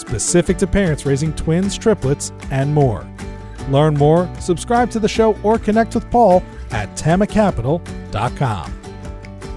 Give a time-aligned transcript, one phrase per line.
[0.00, 3.06] specific to parents raising twins, triplets, and more.
[3.68, 8.76] Learn more, subscribe to the show, or connect with Paul at tamacapital.com.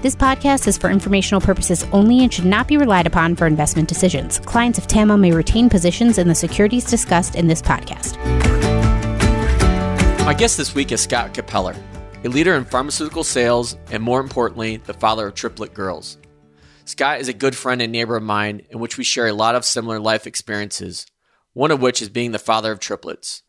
[0.03, 3.87] This podcast is for informational purposes only and should not be relied upon for investment
[3.87, 4.39] decisions.
[4.39, 8.17] Clients of TAMA may retain positions in the securities discussed in this podcast.
[10.25, 11.75] My guest this week is Scott Capeller,
[12.25, 16.17] a leader in pharmaceutical sales and, more importantly, the father of triplet girls.
[16.85, 19.55] Scott is a good friend and neighbor of mine in which we share a lot
[19.55, 21.05] of similar life experiences,
[21.53, 23.43] one of which is being the father of triplets.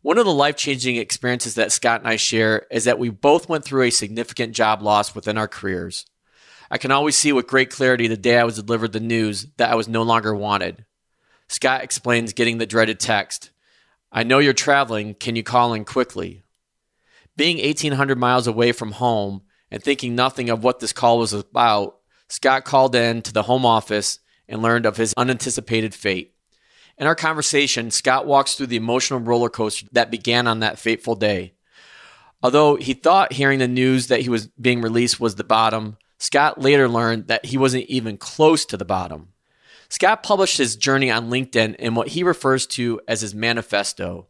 [0.00, 3.48] One of the life changing experiences that Scott and I share is that we both
[3.48, 6.06] went through a significant job loss within our careers.
[6.72, 9.70] I can always see with great clarity the day I was delivered the news that
[9.70, 10.84] I was no longer wanted.
[11.48, 13.50] Scott explains getting the dreaded text
[14.10, 15.14] I know you're traveling.
[15.14, 16.42] Can you call in quickly?
[17.34, 22.01] Being 1,800 miles away from home and thinking nothing of what this call was about,
[22.32, 26.34] Scott called in to the home office and learned of his unanticipated fate.
[26.96, 31.14] In our conversation, Scott walks through the emotional roller coaster that began on that fateful
[31.14, 31.52] day.
[32.42, 36.58] Although he thought hearing the news that he was being released was the bottom, Scott
[36.58, 39.28] later learned that he wasn't even close to the bottom.
[39.90, 44.28] Scott published his journey on LinkedIn in what he refers to as his manifesto.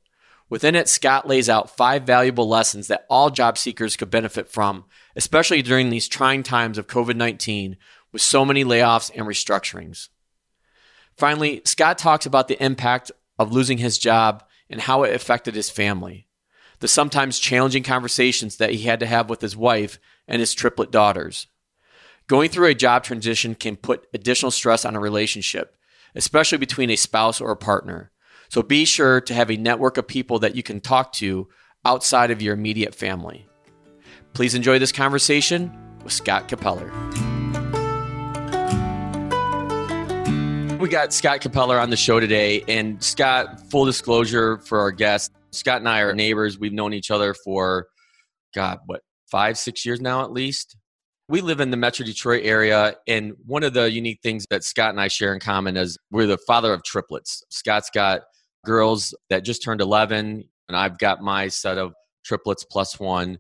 [0.51, 4.87] Within it, Scott lays out five valuable lessons that all job seekers could benefit from,
[5.17, 7.77] especially during these trying times of COVID 19
[8.13, 10.09] with so many layoffs and restructurings.
[11.17, 15.71] Finally, Scott talks about the impact of losing his job and how it affected his
[15.71, 16.27] family,
[16.81, 20.91] the sometimes challenging conversations that he had to have with his wife and his triplet
[20.91, 21.47] daughters.
[22.27, 25.77] Going through a job transition can put additional stress on a relationship,
[26.15, 28.11] especially between a spouse or a partner.
[28.49, 31.49] So be sure to have a network of people that you can talk to
[31.85, 33.47] outside of your immediate family.
[34.35, 35.71] Please enjoy this conversation
[36.03, 36.91] with Scott Capeller.
[40.79, 42.65] We got Scott Capeller on the show today.
[42.67, 46.59] And Scott, full disclosure for our guests, Scott and I are neighbors.
[46.59, 47.89] We've known each other for,
[48.55, 50.77] God, what, five, six years now at least?
[51.29, 54.91] We live in the Metro Detroit area, and one of the unique things that Scott
[54.91, 57.45] and I share in common is we're the father of triplets.
[57.49, 58.23] Scott's got
[58.65, 61.93] girls that just turned 11, and I've got my set of
[62.25, 63.39] triplets plus one.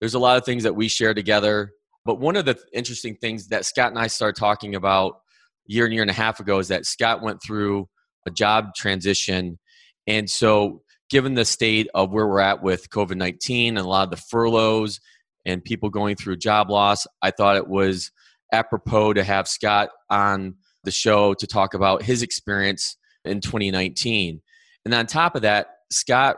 [0.00, 1.72] There's a lot of things that we share together.
[2.04, 5.20] But one of the interesting things that Scott and I started talking about
[5.66, 7.88] year and year and a half ago is that Scott went through
[8.26, 9.58] a job transition.
[10.06, 14.04] And so, given the state of where we're at with COVID 19 and a lot
[14.04, 15.00] of the furloughs
[15.44, 18.10] and people going through job loss, I thought it was
[18.52, 24.40] apropos to have Scott on the show to talk about his experience in 2019.
[24.84, 26.36] And on top of that, Scott,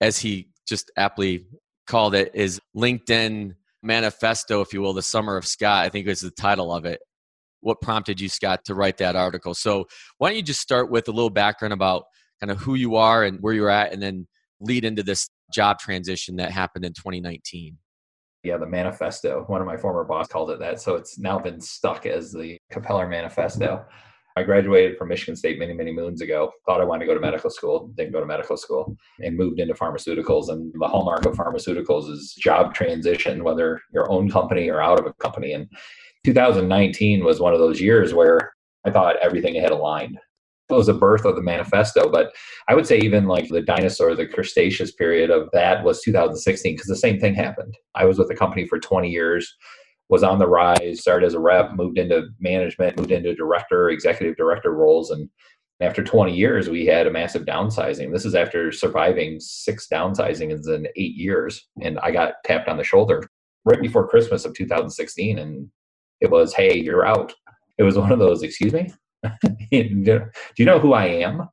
[0.00, 1.46] as he just aptly
[1.90, 6.20] called it, is LinkedIn manifesto, if you will, the summer of Scott, I think was
[6.20, 7.00] the title of it.
[7.60, 9.54] What prompted you, Scott, to write that article?
[9.54, 9.86] So
[10.18, 12.04] why don't you just start with a little background about
[12.40, 14.26] kind of who you are and where you're at, and then
[14.60, 17.76] lead into this job transition that happened in 2019.
[18.44, 19.44] Yeah, the manifesto.
[19.48, 20.80] One of my former boss called it that.
[20.80, 23.84] So it's now been stuck as the Capeller Manifesto.
[24.36, 26.52] I graduated from Michigan State many, many moons ago.
[26.66, 29.58] Thought I wanted to go to medical school, didn't go to medical school, and moved
[29.58, 30.48] into pharmaceuticals.
[30.48, 35.06] And the hallmark of pharmaceuticals is job transition, whether your own company or out of
[35.06, 35.52] a company.
[35.52, 35.68] And
[36.24, 38.52] 2019 was one of those years where
[38.84, 40.18] I thought everything had aligned.
[40.70, 42.32] It was a birth of the manifesto, but
[42.68, 46.86] I would say even like the dinosaur, the Cretaceous period of that was 2016 because
[46.86, 47.76] the same thing happened.
[47.96, 49.52] I was with the company for 20 years
[50.10, 54.36] was on the rise, started as a rep, moved into management, moved into director, executive
[54.36, 55.10] director roles.
[55.10, 55.30] And
[55.80, 58.12] after 20 years, we had a massive downsizing.
[58.12, 61.68] This is after surviving six downsizings in eight years.
[61.80, 63.22] And I got tapped on the shoulder
[63.64, 65.38] right before Christmas of 2016.
[65.38, 65.70] And
[66.20, 67.32] it was, hey, you're out.
[67.78, 68.92] It was one of those, excuse me?
[69.70, 70.28] Do
[70.58, 71.48] you know who I am?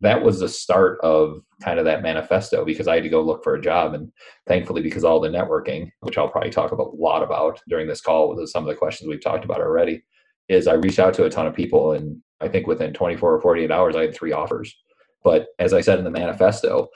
[0.00, 3.44] That was the start of kind of that manifesto because I had to go look
[3.44, 3.94] for a job.
[3.94, 4.10] And
[4.46, 8.00] thankfully, because all the networking, which I'll probably talk about a lot about during this
[8.00, 10.02] call with some of the questions we've talked about already,
[10.48, 11.92] is I reached out to a ton of people.
[11.92, 14.74] And I think within 24 or 48 hours, I had three offers.
[15.22, 16.88] But as I said in the manifesto,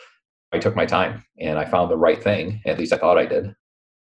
[0.53, 2.63] I took my time and I found the right thing.
[2.65, 3.55] At least I thought I did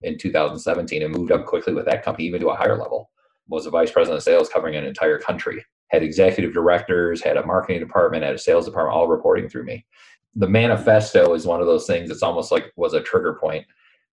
[0.02, 3.10] in 2017 and moved up quickly with that company, even to a higher level.
[3.48, 7.46] Was a vice president of sales covering an entire country had executive directors, had a
[7.46, 9.84] marketing department, had a sales department, all reporting through me.
[10.36, 13.64] the manifesto is one of those things that's almost like was a trigger point.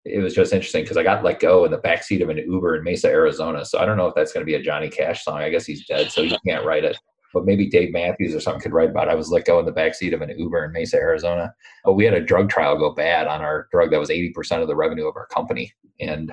[0.05, 2.77] It was just interesting because I got let go in the backseat of an Uber
[2.77, 3.65] in Mesa, Arizona.
[3.65, 5.39] So I don't know if that's going to be a Johnny Cash song.
[5.39, 6.97] I guess he's dead, so he can't write it.
[7.33, 9.11] But maybe Dave Matthews or something could write about it.
[9.11, 11.55] I was let go in the backseat of an Uber in Mesa, Arizona.
[11.85, 14.69] But we had a drug trial go bad on our drug that was 80% of
[14.69, 15.73] the revenue of our company.
[16.01, 16.33] And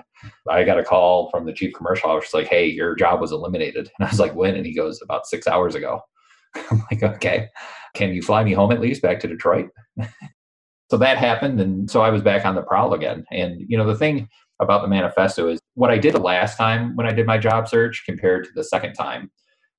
[0.49, 3.89] I got a call from the chief commercial officer like, hey, your job was eliminated.
[3.99, 4.55] And I was like, when?
[4.55, 6.01] And he goes, about six hours ago.
[6.71, 7.47] I'm like, okay,
[7.93, 9.69] can you fly me home at least back to Detroit?
[10.89, 11.59] so that happened.
[11.59, 13.25] And so I was back on the prowl again.
[13.31, 14.27] And, you know, the thing
[14.59, 17.67] about the manifesto is what I did the last time when I did my job
[17.67, 19.31] search compared to the second time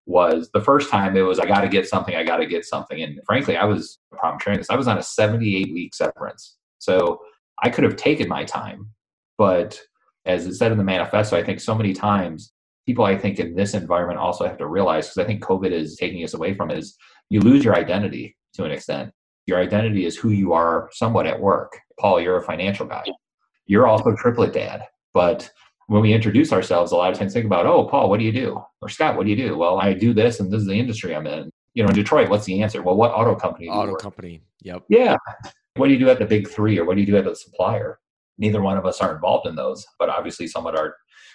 [0.06, 2.64] was the first time it was I got to get something, I got to get
[2.64, 3.02] something.
[3.02, 4.70] And frankly, I was a problem sharing this.
[4.70, 6.56] I was on a 78 week severance.
[6.78, 7.20] So
[7.62, 8.88] I could have taken my time,
[9.38, 9.78] but
[10.26, 12.52] as it said in the manifesto, I think so many times
[12.86, 15.96] people I think in this environment also have to realize because I think COVID is
[15.96, 16.96] taking us away from it, is
[17.28, 19.12] you lose your identity to an extent.
[19.46, 21.78] Your identity is who you are somewhat at work.
[21.98, 23.04] Paul, you're a financial guy.
[23.66, 24.82] You're also triplet dad.
[25.14, 25.50] But
[25.90, 28.30] when we introduce ourselves, a lot of times think about, oh, Paul, what do you
[28.30, 28.62] do?
[28.80, 29.58] Or Scott, what do you do?
[29.58, 31.50] Well, I do this and this is the industry I'm in.
[31.74, 32.80] You know, in Detroit, what's the answer?
[32.80, 34.40] Well, what auto company Auto company.
[34.62, 34.84] Yep.
[34.88, 35.16] Yeah.
[35.74, 37.34] What do you do at the big three or what do you do at the
[37.34, 37.98] supplier?
[38.38, 40.94] Neither one of us are involved in those, but obviously somewhat our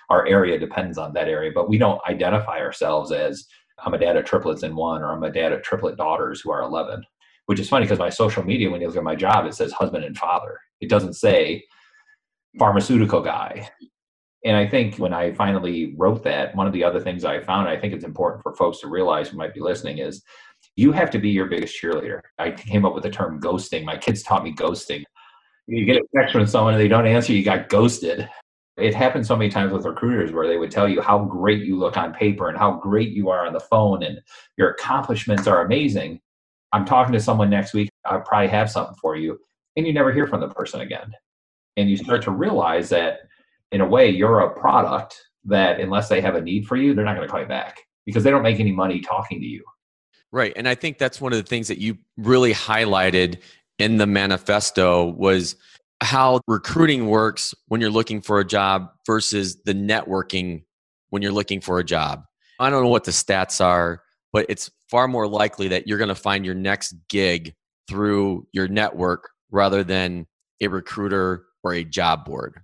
[0.10, 1.52] our area depends on that area.
[1.54, 3.46] But we don't identify ourselves as
[3.84, 6.52] I'm a dad of triplets in one or I'm a dad of triplet daughters who
[6.52, 7.04] are 11,
[7.48, 9.74] which is funny because my social media, when you look at my job, it says
[9.74, 10.60] husband and father.
[10.80, 11.66] It doesn't say
[12.58, 13.70] pharmaceutical guy.
[14.46, 17.68] And I think when I finally wrote that, one of the other things I found,
[17.68, 20.24] I think it's important for folks to realize who might be listening is
[20.76, 22.22] you have to be your biggest cheerleader.
[22.38, 23.84] I came up with the term ghosting.
[23.84, 25.04] My kids taught me ghosting.
[25.66, 28.30] You get a text from someone and they don't answer, you got ghosted.
[28.78, 31.76] It happened so many times with recruiters where they would tell you how great you
[31.76, 34.20] look on paper and how great you are on the phone and
[34.58, 36.20] your accomplishments are amazing.
[36.72, 39.40] I'm talking to someone next week, I probably have something for you.
[39.76, 41.12] And you never hear from the person again.
[41.78, 43.22] And you start to realize that
[43.72, 47.06] in a way, you're a product that unless they have a need for you, they're
[47.06, 49.64] not going to call you back because they don't make any money talking to you.
[50.32, 50.54] Right.
[50.56, 53.42] And I think that's one of the things that you really highlighted
[53.80, 55.56] in the manifesto was
[56.02, 60.64] how recruiting works when you're looking for a job versus the networking
[61.10, 62.24] when you're looking for a job.
[62.60, 64.02] I don't know what the stats are,
[64.34, 67.54] but it's far more likely that you're going to find your next gig
[67.88, 70.28] through your network rather than
[70.62, 72.62] a recruiter or a job board.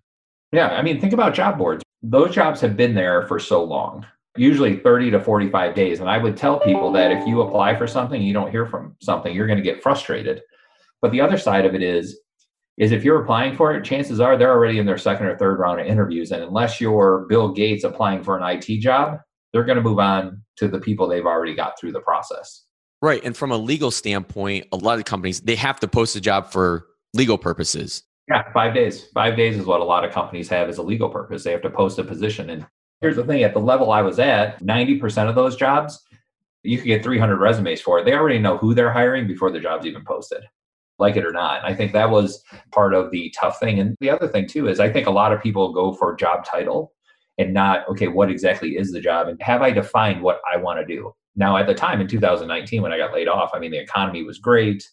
[0.52, 1.84] Yeah, I mean, think about job boards.
[2.04, 4.06] Those jobs have been there for so long,
[4.36, 6.00] usually 30 to 45 days.
[6.00, 8.96] And I would tell people that if you apply for something, you don't hear from
[9.02, 10.42] something, you're going to get frustrated.
[11.02, 12.20] But the other side of it is,
[12.78, 15.60] is if you're applying for it, chances are they're already in their second or third
[15.60, 16.32] round of interviews.
[16.32, 19.20] And unless you're Bill Gates applying for an IT job,
[19.54, 22.66] they're going to move on to the people they've already got through the process.
[23.02, 23.22] Right.
[23.24, 26.52] And from a legal standpoint, a lot of companies, they have to post a job
[26.52, 28.04] for legal purposes.
[28.30, 29.08] Yeah, five days.
[29.14, 31.44] Five days is what a lot of companies have as a legal purpose.
[31.44, 32.50] They have to post a position.
[32.50, 32.66] And
[33.02, 36.00] here's the thing at the level I was at, 90% of those jobs,
[36.64, 38.06] you could get 300 resumes for it.
[38.06, 40.44] They already know who they're hiring before the job's even posted,
[41.00, 41.66] like it or not.
[41.66, 43.80] I think that was part of the tough thing.
[43.80, 46.46] And the other thing, too, is I think a lot of people go for job
[46.46, 46.94] title
[47.38, 49.28] and not, okay, what exactly is the job?
[49.28, 51.12] And have I defined what I want to do?
[51.36, 54.24] Now, at the time in 2019, when I got laid off, I mean, the economy
[54.24, 54.88] was great,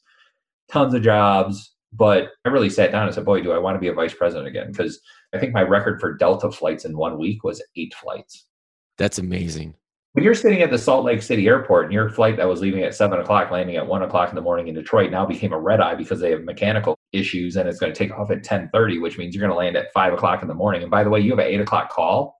[0.70, 3.80] tons of jobs, but I really sat down and said, boy, do I want to
[3.80, 4.70] be a vice president again?
[4.70, 5.00] Because
[5.34, 8.46] I think my record for Delta flights in one week was eight flights.
[8.98, 9.74] That's amazing.
[10.12, 12.82] When you're sitting at the Salt Lake City airport and your flight that was leaving
[12.82, 15.60] at seven o'clock, landing at one o'clock in the morning in Detroit now became a
[15.60, 18.98] red eye because they have mechanical issues and it's going to take off at 1030,
[18.98, 20.82] which means you're going to land at five o'clock in the morning.
[20.82, 22.36] And by the way, you have an eight o'clock call.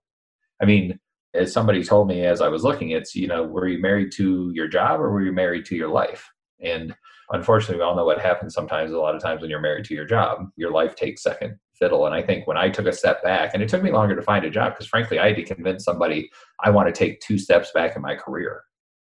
[0.61, 0.99] I mean,
[1.33, 4.51] as somebody told me as I was looking, it's, you know, were you married to
[4.53, 6.27] your job or were you married to your life?
[6.59, 6.93] And
[7.31, 8.91] unfortunately, we all know what happens sometimes.
[8.91, 12.05] A lot of times when you're married to your job, your life takes second fiddle.
[12.05, 14.21] And I think when I took a step back, and it took me longer to
[14.21, 16.29] find a job because frankly, I had to convince somebody
[16.63, 18.63] I want to take two steps back in my career.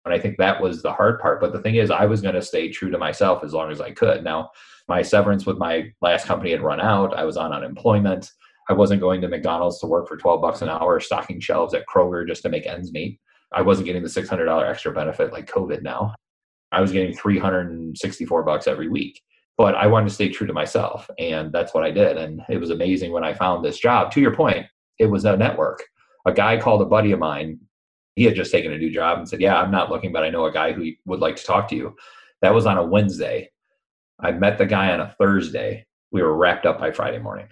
[0.05, 1.41] And I think that was the hard part.
[1.41, 3.81] But the thing is, I was going to stay true to myself as long as
[3.81, 4.23] I could.
[4.23, 4.49] Now,
[4.87, 7.15] my severance with my last company had run out.
[7.15, 8.31] I was on unemployment.
[8.69, 11.85] I wasn't going to McDonald's to work for 12 bucks an hour, stocking shelves at
[11.87, 13.19] Kroger just to make ends meet.
[13.51, 16.13] I wasn't getting the $600 extra benefit like COVID now.
[16.71, 19.21] I was getting 364 bucks every week.
[19.57, 21.09] But I wanted to stay true to myself.
[21.19, 22.17] And that's what I did.
[22.17, 24.11] And it was amazing when I found this job.
[24.13, 24.65] To your point,
[24.99, 25.83] it was a network.
[26.25, 27.59] A guy called a buddy of mine.
[28.15, 30.29] He had just taken a new job and said, Yeah, I'm not looking, but I
[30.29, 31.95] know a guy who would like to talk to you.
[32.41, 33.49] That was on a Wednesday.
[34.21, 35.85] I met the guy on a Thursday.
[36.11, 37.47] We were wrapped up by Friday morning.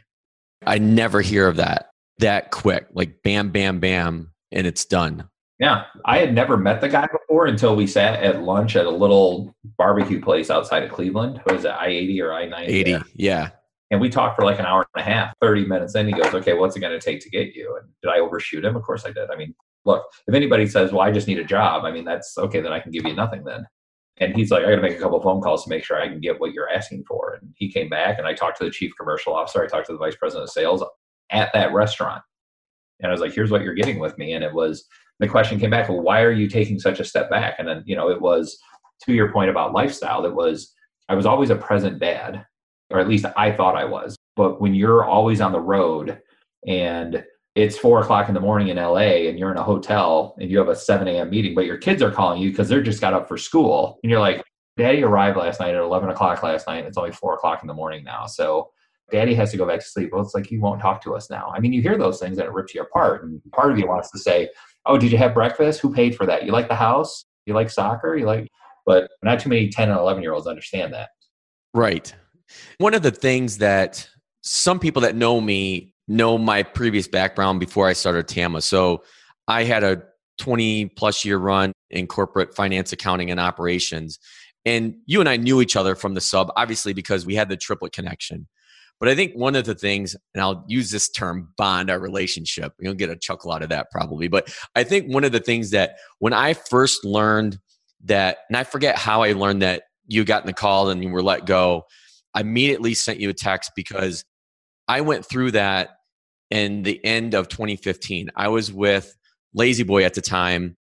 [0.66, 1.88] I never hear of that
[2.20, 5.30] that quick, like bam, bam, bam, and it's done.
[5.60, 8.92] Yeah, I had never met the guy before until we sat at lunch at a
[8.92, 11.42] little barbecue place outside of Cleveland.
[11.48, 12.74] Was it I 80 or I 90?
[12.74, 13.50] 80, yeah.
[13.90, 15.94] And we talked for like an hour and a half, 30 minutes.
[15.94, 17.76] Then he goes, Okay, what's it going to take to get you?
[17.82, 18.76] And did I overshoot him?
[18.76, 19.32] Of course I did.
[19.32, 22.38] I mean, look, if anybody says, Well, I just need a job, I mean, that's
[22.38, 23.66] okay, then I can give you nothing then.
[24.20, 26.08] And he's like, I got to make a couple phone calls to make sure I
[26.08, 27.36] can get what you're asking for.
[27.36, 29.64] And he came back and I talked to the chief commercial officer.
[29.64, 30.84] I talked to the vice president of sales
[31.32, 32.24] at that restaurant.
[33.00, 34.34] And I was like, here's what you're getting with me.
[34.34, 34.86] And it was
[35.20, 37.56] the question came back, well, why are you taking such a step back?
[37.58, 38.58] And then, you know, it was
[39.06, 40.74] to your point about lifestyle, it was
[41.10, 42.46] I was always a present dad,
[42.90, 44.18] or at least I thought I was.
[44.36, 46.20] But when you're always on the road
[46.68, 47.24] and
[47.56, 50.60] it's four o'clock in the morning in LA and you're in a hotel and you
[50.60, 51.30] have a 7 a.m.
[51.30, 54.00] meeting, but your kids are calling you because they're just got up for school.
[54.04, 54.44] And you're like,
[54.78, 56.86] Daddy arrived last night at 11 o'clock last night.
[56.86, 58.28] It's only four o'clock in the morning now.
[58.28, 58.70] So
[59.12, 60.10] daddy has to go back to sleep.
[60.12, 61.52] Well, it's like, he won't talk to us now.
[61.56, 63.24] I mean, you hear those things and it rips you apart.
[63.24, 64.50] And part of you wants to say,
[64.88, 65.82] Oh, did you have breakfast?
[65.82, 66.46] Who paid for that?
[66.46, 67.26] You like the house?
[67.46, 68.16] You like soccer?
[68.16, 68.48] You like,
[68.86, 71.10] but not too many 10 and 11 year olds understand that.
[71.74, 72.14] Right.
[72.78, 74.08] One of the things that
[74.42, 78.62] some people that know me know my previous background before I started Tama.
[78.62, 79.04] So
[79.48, 80.04] I had a
[80.40, 84.20] 20 plus year run in corporate finance, accounting, and operations.
[84.66, 87.58] And you and I knew each other from the sub, obviously, because we had the
[87.58, 88.48] triplet connection.
[89.00, 92.74] But I think one of the things, and I'll use this term bond our relationship,
[92.80, 94.28] you'll get a chuckle out of that probably.
[94.28, 97.60] But I think one of the things that when I first learned
[98.06, 101.10] that, and I forget how I learned that you got in the call and you
[101.10, 101.84] were let go,
[102.34, 104.24] I immediately sent you a text because
[104.88, 105.90] I went through that
[106.50, 108.32] in the end of 2015.
[108.36, 109.16] I was with
[109.54, 110.78] La-Z-Boy at the time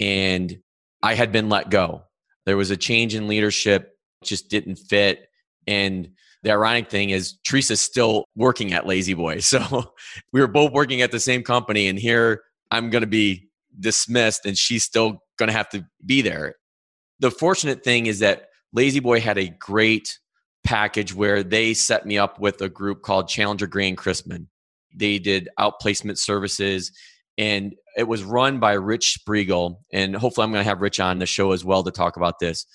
[0.00, 0.58] and
[1.02, 2.02] I had been let go.
[2.46, 5.28] There was a change in leadership, just didn't fit.
[5.66, 6.10] And
[6.44, 9.40] the ironic thing is Teresa's still working at La-Z-Boy.
[9.40, 9.94] So
[10.32, 13.48] we were both working at the same company and here I'm going to be
[13.80, 16.56] dismissed and she's still going to have to be there.
[17.20, 20.18] The fortunate thing is that La-Z-Boy had a great
[20.64, 24.40] package where they set me up with a group called Challenger Gray and Christmas.
[24.94, 26.92] They did outplacement services
[27.38, 29.76] and it was run by Rich Spriegel.
[29.92, 32.38] And hopefully I'm going to have Rich on the show as well to talk about
[32.38, 32.66] this.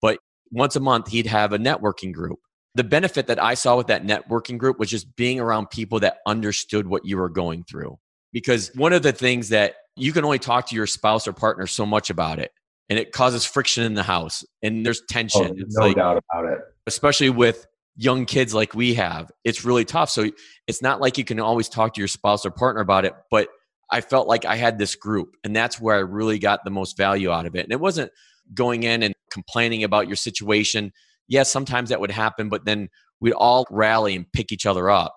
[0.00, 0.18] But
[0.52, 2.38] once a month, he'd have a networking group
[2.76, 6.18] the benefit that I saw with that networking group was just being around people that
[6.26, 7.98] understood what you were going through.
[8.34, 11.66] Because one of the things that you can only talk to your spouse or partner
[11.66, 12.52] so much about it,
[12.90, 15.56] and it causes friction in the house, and there's tension.
[15.58, 16.58] Oh, no like, doubt about it.
[16.86, 17.66] Especially with
[17.96, 20.10] young kids like we have, it's really tough.
[20.10, 20.30] So
[20.66, 23.48] it's not like you can always talk to your spouse or partner about it, but
[23.90, 26.98] I felt like I had this group, and that's where I really got the most
[26.98, 27.64] value out of it.
[27.64, 28.12] And it wasn't
[28.52, 30.92] going in and complaining about your situation
[31.28, 32.88] yes, sometimes that would happen, but then
[33.20, 35.14] we'd all rally and pick each other up.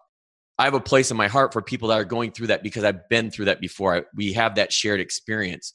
[0.58, 2.84] I have a place in my heart for people that are going through that because
[2.84, 3.96] I've been through that before.
[3.96, 5.74] I, we have that shared experience.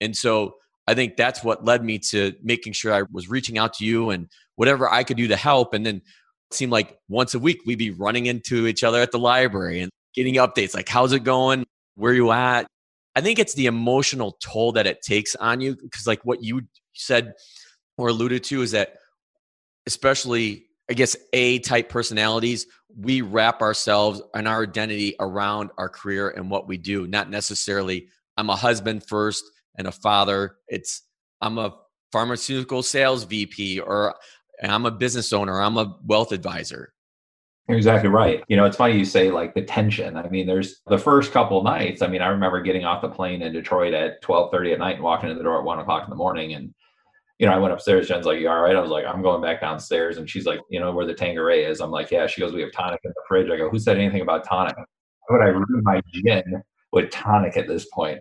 [0.00, 0.54] And so
[0.86, 4.10] I think that's what led me to making sure I was reaching out to you
[4.10, 5.74] and whatever I could do to help.
[5.74, 9.12] And then it seemed like once a week we'd be running into each other at
[9.12, 11.64] the library and getting updates like, how's it going?
[11.94, 12.66] Where you at?
[13.14, 16.62] I think it's the emotional toll that it takes on you because, like what you
[16.94, 17.34] said
[17.98, 18.94] or alluded to, is that
[19.86, 26.30] especially I guess A type personalities, we wrap ourselves and our identity around our career
[26.30, 29.44] and what we do, not necessarily I'm a husband first
[29.78, 30.56] and a father.
[30.68, 31.02] It's
[31.40, 31.74] I'm a
[32.10, 34.14] pharmaceutical sales VP or
[34.62, 36.92] I'm a business owner, I'm a wealth advisor.
[37.68, 38.42] You're exactly right.
[38.48, 40.16] You know, it's funny you say like the tension.
[40.16, 42.02] I mean, there's the first couple nights.
[42.02, 45.04] I mean, I remember getting off the plane in Detroit at 12:30 at night and
[45.04, 46.74] walking in the door at one o'clock in the morning, and
[47.42, 48.06] you know, I went upstairs.
[48.06, 50.60] Jen's like, "You all right?" I was like, "I'm going back downstairs," and she's like,
[50.60, 50.74] mm-hmm.
[50.74, 53.10] "You know where the Tanqueray is?" I'm like, "Yeah." She goes, "We have tonic in
[53.10, 54.76] the fridge." I go, "Who said anything about tonic?"
[55.28, 58.20] Would I ruin my gin with tonic at this point?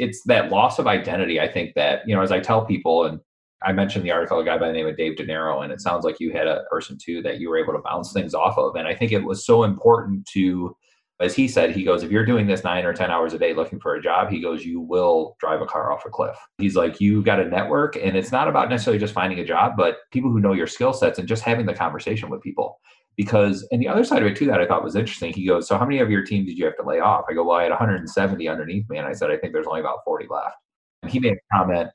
[0.00, 1.40] It's that loss of identity.
[1.40, 3.20] I think that you know, as I tell people, and
[3.62, 6.04] I mentioned the article, a guy by the name of Dave DeNiro, and it sounds
[6.04, 8.74] like you had a person too that you were able to bounce things off of.
[8.74, 10.76] And I think it was so important to
[11.20, 13.52] as he said, he goes, if you're doing this nine or 10 hours a day
[13.52, 16.36] looking for a job, he goes, you will drive a car off a cliff.
[16.56, 19.74] He's like, you've got a network, and it's not about necessarily just finding a job,
[19.76, 22.80] but people who know your skill sets and just having the conversation with people.
[23.16, 25.68] Because, and the other side of it too, that I thought was interesting, he goes,
[25.68, 27.26] so how many of your team did you have to lay off?
[27.28, 28.96] I go, well, I had 170 underneath me.
[28.96, 30.56] And I said, I think there's only about 40 left.
[31.02, 31.90] And he made a comment,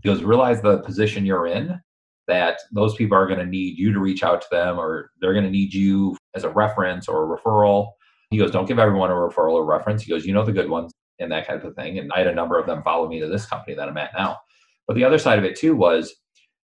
[0.00, 1.80] he goes, realize the position you're in
[2.28, 5.32] that those people are going to need you to reach out to them or they're
[5.32, 7.88] going to need you as a reference or a referral
[8.34, 10.02] he goes, don't give everyone a referral or reference.
[10.02, 11.98] He goes, you know the good ones and that kind of thing.
[11.98, 14.10] And I had a number of them follow me to this company that I'm at
[14.16, 14.38] now.
[14.86, 16.14] But the other side of it too was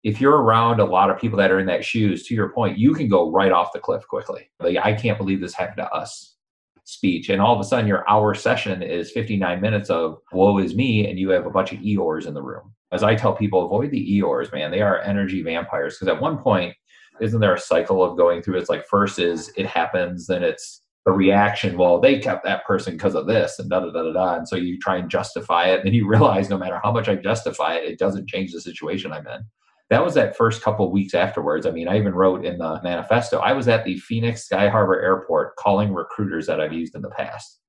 [0.03, 2.77] if you're around a lot of people that are in that shoes, to your point,
[2.77, 4.50] you can go right off the cliff quickly.
[4.60, 6.36] Like, I can't believe this happened to us
[6.84, 7.29] speech.
[7.29, 11.10] And all of a sudden, your hour session is 59 minutes of woe is me,
[11.10, 12.74] and you have a bunch of Eeyores in the room.
[12.91, 14.72] As I tell people, avoid the Eeyores, man.
[14.72, 15.96] They are energy vampires.
[15.96, 16.75] Because at one point,
[17.22, 18.58] isn't there a cycle of going through?
[18.58, 21.77] It's like first is it happens, then it's a reaction.
[21.77, 24.36] Well, they kept that person because of this, and da da da da da.
[24.36, 27.10] And so you try and justify it, and then you realize no matter how much
[27.10, 29.41] I justify it, it doesn't change the situation I'm in.
[29.89, 31.65] That was that first couple weeks afterwards.
[31.65, 33.39] I mean, I even wrote in the manifesto.
[33.39, 37.10] I was at the Phoenix Sky Harbor Airport calling recruiters that I've used in the
[37.10, 37.60] past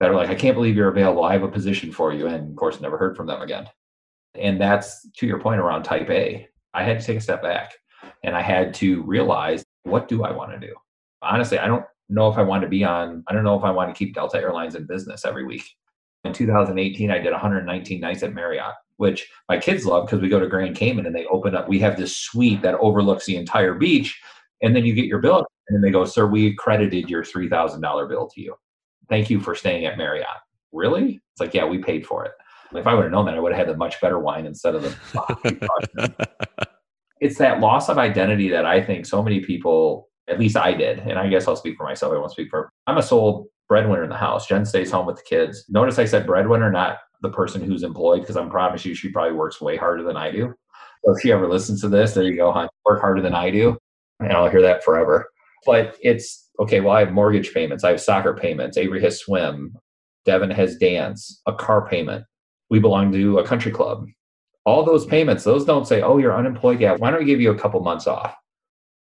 [0.00, 1.24] that are like, I can't believe you're available.
[1.24, 2.26] I have a position for you.
[2.26, 3.68] And of course, never heard from them again.
[4.34, 6.48] And that's to your point around type A.
[6.72, 7.72] I had to take a step back
[8.22, 10.74] and I had to realize what do I want to do?
[11.22, 13.70] Honestly, I don't know if I want to be on, I don't know if I
[13.70, 15.64] want to keep Delta Airlines in business every week.
[16.24, 20.40] In 2018, I did 119 nights at Marriott, which my kids love because we go
[20.40, 23.74] to Grand Cayman and they open up, we have this suite that overlooks the entire
[23.74, 24.18] beach.
[24.62, 28.28] And then you get your bill and they go, Sir, we credited your $3,000 bill
[28.28, 28.54] to you.
[29.08, 30.26] Thank you for staying at Marriott.
[30.72, 31.20] Really?
[31.32, 32.32] It's like, yeah, we paid for it.
[32.74, 34.74] If I would have known that, I would have had the much better wine instead
[34.74, 36.28] of the.
[37.20, 41.00] it's that loss of identity that I think so many people, at least I did,
[41.00, 42.12] and I guess I'll speak for myself.
[42.12, 42.70] I won't speak for.
[42.86, 44.46] I'm a sole breadwinner in the house.
[44.46, 45.64] Jen stays home with the kids.
[45.68, 49.34] Notice I said breadwinner, not the person who's employed, because I'm promise you, she probably
[49.34, 50.54] works way harder than I do.
[51.04, 52.68] So if she ever listens to this, there you go, hon.
[52.84, 53.76] Work harder than I do,
[54.20, 55.28] and I'll hear that forever.
[55.66, 56.80] But it's okay.
[56.80, 57.84] Well, I have mortgage payments.
[57.84, 58.76] I have soccer payments.
[58.76, 59.76] Avery has swim.
[60.24, 61.42] Devin has dance.
[61.46, 62.24] A car payment
[62.70, 64.06] we belong to a country club.
[64.64, 66.80] All those payments, those don't say, oh, you're unemployed.
[66.80, 68.34] Yeah, why don't we give you a couple months off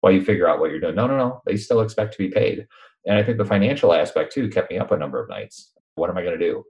[0.06, 0.94] while you figure out what you're doing?
[0.94, 1.42] No, no, no.
[1.48, 2.68] They still expect to be paid.
[3.08, 5.72] And I think the financial aspect too kept me up a number of nights.
[5.96, 6.64] What am I going to do?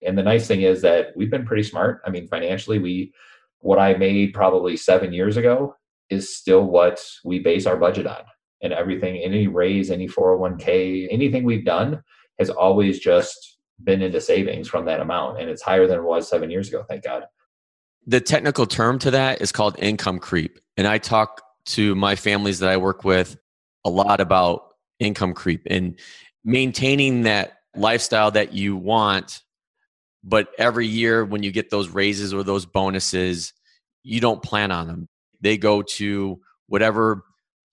[0.00, 2.00] And the nice thing is that we've been pretty smart.
[2.06, 3.12] I mean, financially, we
[3.58, 5.76] what I made probably seven years ago
[6.08, 8.22] is still what we base our budget on.
[8.62, 12.02] And everything, any raise, any 401k, anything we've done
[12.38, 16.28] has always just been into savings from that amount and it's higher than it was
[16.28, 17.24] seven years ago thank god
[18.06, 22.58] the technical term to that is called income creep and i talk to my families
[22.58, 23.36] that i work with
[23.84, 24.62] a lot about
[24.98, 25.98] income creep and
[26.44, 29.42] maintaining that lifestyle that you want
[30.22, 33.52] but every year when you get those raises or those bonuses
[34.02, 35.08] you don't plan on them
[35.40, 37.24] they go to whatever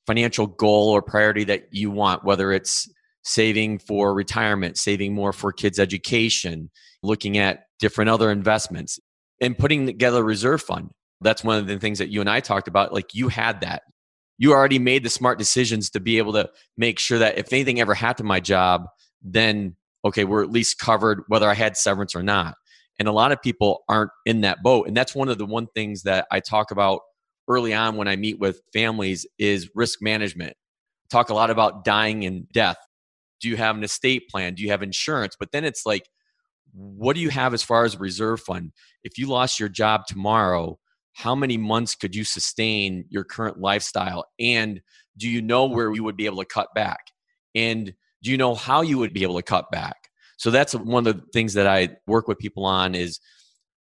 [0.06, 2.88] financial goal or priority that you want whether it's
[3.28, 6.72] saving for retirement, saving more for kids' education,
[7.04, 9.00] looking at different other investments,
[9.42, 10.90] and putting together a reserve fund.
[11.22, 12.94] That's one of the things that you and I talked about.
[12.94, 13.84] Like you had that.
[14.38, 17.80] You already made the smart decisions to be able to make sure that if anything
[17.80, 18.86] ever happened to my job,
[19.22, 19.76] then
[20.06, 22.56] okay, we're at least covered whether I had severance or not.
[23.00, 24.88] And a lot of people aren't in that boat.
[24.88, 27.02] And that's one of the one things that I talk about
[27.48, 30.54] early on when I meet with families is risk management.
[31.10, 32.78] Talk a lot about dying and death
[33.40, 36.10] do you have an estate plan do you have insurance but then it's like
[36.74, 38.72] what do you have as far as reserve fund
[39.04, 40.78] if you lost your job tomorrow
[41.18, 44.82] how many months could you sustain your current lifestyle and
[45.18, 45.76] do you know mm-hmm.
[45.76, 47.00] where you would be able to cut back
[47.56, 49.96] and do you know how you would be able to cut back
[50.38, 53.20] so that's one of the things that i work with people on is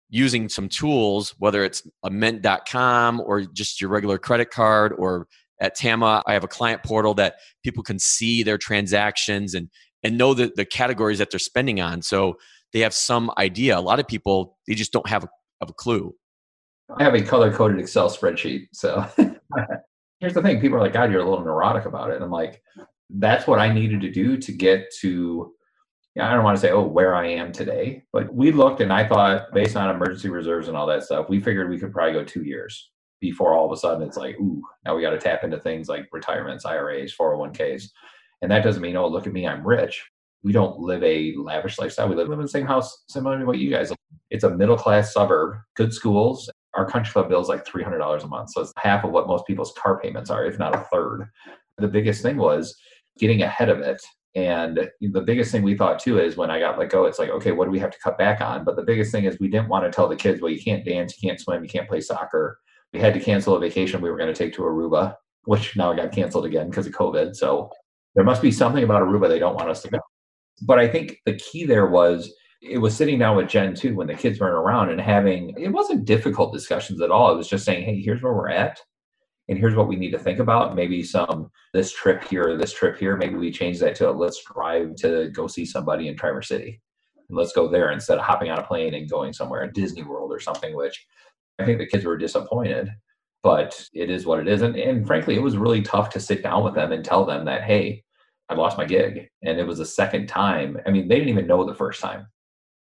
[0.09, 5.27] using some tools whether it's a mint.com or just your regular credit card or
[5.61, 9.71] at Tama, I have a client portal that people can see their transactions and
[10.03, 12.03] and know the, the categories that they're spending on.
[12.03, 12.37] So
[12.73, 13.79] they have some idea.
[13.79, 15.29] A lot of people they just don't have a,
[15.61, 16.15] have a clue.
[16.99, 18.69] I have a color coded Excel spreadsheet.
[18.73, 19.07] So
[20.21, 22.31] here's the thing: people are like, "God, you're a little neurotic about it." And I'm
[22.31, 22.63] like,
[23.11, 25.53] that's what I needed to do to get to.
[26.19, 29.07] I don't want to say, oh, where I am today, but we looked and I
[29.07, 32.25] thought, based on emergency reserves and all that stuff, we figured we could probably go
[32.25, 35.45] two years before all of a sudden it's like, ooh, now we got to tap
[35.45, 37.91] into things like retirements, IRAs, 401ks.
[38.41, 40.03] And that doesn't mean, oh, look at me, I'm rich.
[40.43, 42.09] We don't live a lavish lifestyle.
[42.09, 43.93] We live in the same house, similar to what you guys.
[44.31, 46.49] It's a middle class suburb, good schools.
[46.77, 48.51] Our country club bill is like $300 a month.
[48.53, 51.29] So it's half of what most people's car payments are, if not a third.
[51.79, 52.77] The biggest thing was
[53.19, 54.01] getting ahead of it.
[54.35, 57.31] And the biggest thing we thought too is when I got let go, it's like,
[57.31, 58.65] okay, what do we have to cut back on?
[58.65, 60.85] But the biggest thing is we didn't want to tell the kids, well, you can't
[60.85, 62.59] dance, you can't swim, you can't play soccer
[62.93, 65.93] we had to cancel a vacation we were going to take to Aruba, which now
[65.93, 67.37] got canceled again because of COVID.
[67.37, 67.71] So
[68.15, 69.99] there must be something about Aruba they don't want us to go.
[70.63, 72.33] But I think the key there was
[72.63, 75.69] it was sitting down with Jen too when the kids weren't around and having it
[75.69, 77.33] wasn't difficult discussions at all.
[77.33, 78.81] It was just saying, hey, here's where we're at.
[79.49, 80.75] And here's what we need to think about.
[80.75, 83.17] Maybe some this trip here, this trip here.
[83.17, 86.81] Maybe we change that to let's drive to go see somebody in Traverse City.
[87.29, 90.03] And let's go there instead of hopping on a plane and going somewhere in Disney
[90.03, 91.07] World or something, which
[91.59, 92.91] I think the kids were disappointed,
[93.43, 94.63] but it is what it is.
[94.63, 97.45] And, and frankly, it was really tough to sit down with them and tell them
[97.45, 98.03] that, hey,
[98.49, 99.29] I lost my gig.
[99.43, 100.79] And it was the second time.
[100.87, 102.27] I mean, they didn't even know the first time.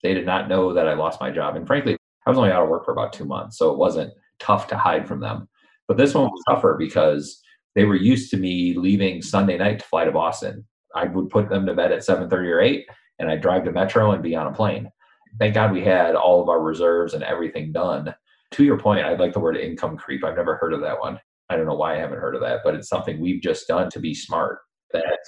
[0.03, 1.57] They did not know that I lost my job.
[1.57, 4.13] And frankly, I was only out of work for about two months, so it wasn't
[4.39, 5.49] tough to hide from them.
[5.87, 7.41] But this one was tougher because
[7.75, 10.67] they were used to me leaving Sunday night to fly to Boston.
[10.95, 12.87] I would put them to bed at 7:30 or 8
[13.19, 14.91] and I'd drive to Metro and be on a plane.
[15.39, 18.15] Thank God we had all of our reserves and everything done.
[18.53, 20.25] To your point, I'd like the word income creep.
[20.25, 21.21] I've never heard of that one.
[21.51, 23.91] I don't know why I haven't heard of that, but it's something we've just done
[23.91, 24.61] to be smart.
[24.93, 25.19] That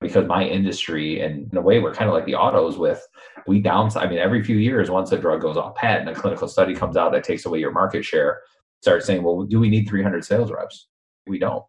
[0.00, 3.04] because my industry and in a way we're kind of like the autos with
[3.48, 4.02] we downsize.
[4.02, 6.96] I mean, every few years, once a drug goes off patent, a clinical study comes
[6.96, 8.42] out that takes away your market share.
[8.82, 10.86] Start saying, well, do we need 300 sales reps?
[11.26, 11.64] We don't.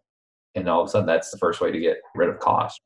[0.55, 2.81] And all of a sudden, that's the first way to get rid of cost.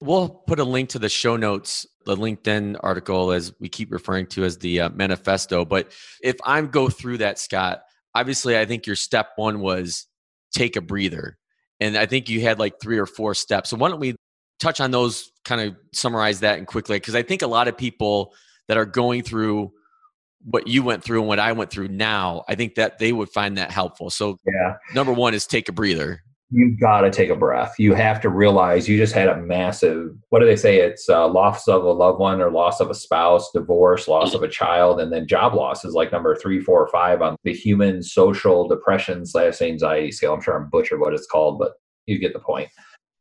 [0.00, 4.26] We'll put a link to the show notes, the LinkedIn article, as we keep referring
[4.28, 5.64] to as the uh, manifesto.
[5.64, 7.80] But if I'm go through that, Scott,
[8.14, 10.06] obviously, I think your step one was
[10.52, 11.36] take a breather.
[11.80, 13.70] And I think you had like three or four steps.
[13.70, 14.16] So why don't we
[14.58, 16.96] touch on those, kind of summarize that and quickly?
[16.96, 18.34] Because I think a lot of people
[18.68, 19.72] that are going through
[20.44, 23.28] what you went through and what I went through now, I think that they would
[23.28, 24.10] find that helpful.
[24.10, 27.74] So, yeah, number one is take a breather you've got to take a breath.
[27.78, 30.78] You have to realize you just had a massive, what do they say?
[30.78, 34.42] It's uh, loss of a loved one or loss of a spouse, divorce, loss of
[34.42, 37.52] a child, and then job loss is like number three, four, or five on the
[37.52, 40.32] human social depression slash anxiety scale.
[40.32, 41.72] I'm sure I'm butchered what it's called, but
[42.06, 42.70] you get the point.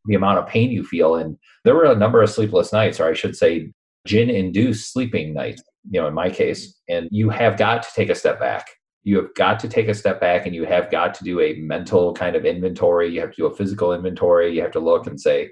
[0.07, 1.15] The amount of pain you feel.
[1.15, 3.71] And there were a number of sleepless nights, or I should say,
[4.05, 6.75] gin induced sleeping nights, you know, in my case.
[6.89, 8.67] And you have got to take a step back
[9.07, 11.53] you have got to take a step back and you have got to do a
[11.53, 13.09] mental kind of inventory.
[13.09, 14.53] You have to do a physical inventory.
[14.53, 15.51] You have to look and say,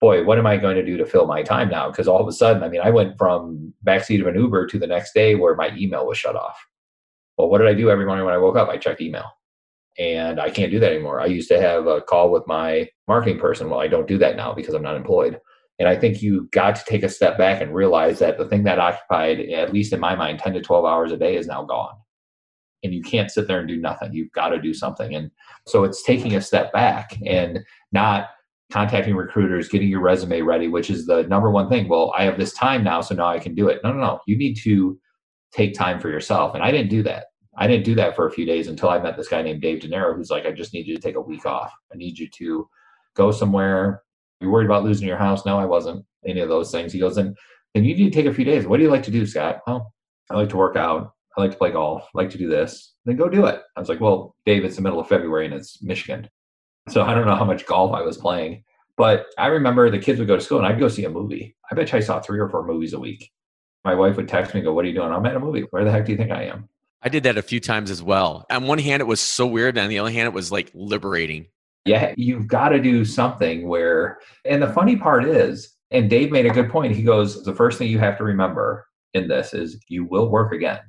[0.00, 1.90] boy, what am I going to do to fill my time now?
[1.90, 4.78] Because all of a sudden, I mean, I went from backseat of an Uber to
[4.78, 6.58] the next day where my email was shut off.
[7.36, 8.70] Well, what did I do every morning when I woke up?
[8.70, 9.30] I checked email.
[9.98, 11.20] And I can't do that anymore.
[11.20, 13.70] I used to have a call with my marketing person.
[13.70, 15.40] Well, I don't do that now because I'm not employed.
[15.78, 18.64] And I think you got to take a step back and realize that the thing
[18.64, 21.64] that occupied, at least in my mind, 10 to 12 hours a day is now
[21.64, 21.94] gone
[22.82, 24.12] and you can't sit there and do nothing.
[24.12, 25.14] You've got to do something.
[25.14, 25.30] And
[25.66, 27.60] so it's taking a step back and
[27.92, 28.28] not
[28.72, 31.88] contacting recruiters, getting your resume ready, which is the number one thing.
[31.88, 33.80] Well, I have this time now, so now I can do it.
[33.84, 34.20] No, no, no.
[34.26, 34.98] You need to
[35.52, 36.54] take time for yourself.
[36.54, 37.26] And I didn't do that.
[37.56, 39.80] I didn't do that for a few days until I met this guy named Dave
[39.80, 41.72] De who's like, I just need you to take a week off.
[41.92, 42.68] I need you to
[43.14, 44.02] go somewhere.
[44.40, 45.46] You're worried about losing your house?
[45.46, 46.04] No, I wasn't.
[46.26, 46.92] Any of those things.
[46.92, 47.36] He goes, and
[47.74, 48.66] then you need to take a few days.
[48.66, 49.60] What do you like to do, Scott?
[49.66, 49.94] Well,
[50.30, 51.12] I like to work out.
[51.36, 53.60] I like to play golf, I like to do this, then go do it.
[53.76, 56.28] I was like, well, Dave, it's the middle of February and it's Michigan.
[56.88, 58.64] So I don't know how much golf I was playing.
[58.96, 61.54] But I remember the kids would go to school and I'd go see a movie.
[61.70, 63.30] I bet you I saw three or four movies a week.
[63.84, 65.12] My wife would text me and go, What are you doing?
[65.12, 65.66] I'm at a movie.
[65.70, 66.68] Where the heck do you think I am?
[67.02, 68.46] I did that a few times as well.
[68.50, 69.76] On one hand, it was so weird.
[69.76, 71.46] And on the other hand, it was like liberating.
[71.84, 76.46] Yeah, you've got to do something where, and the funny part is, and Dave made
[76.46, 76.96] a good point.
[76.96, 80.52] He goes, The first thing you have to remember in this is you will work
[80.52, 80.80] again.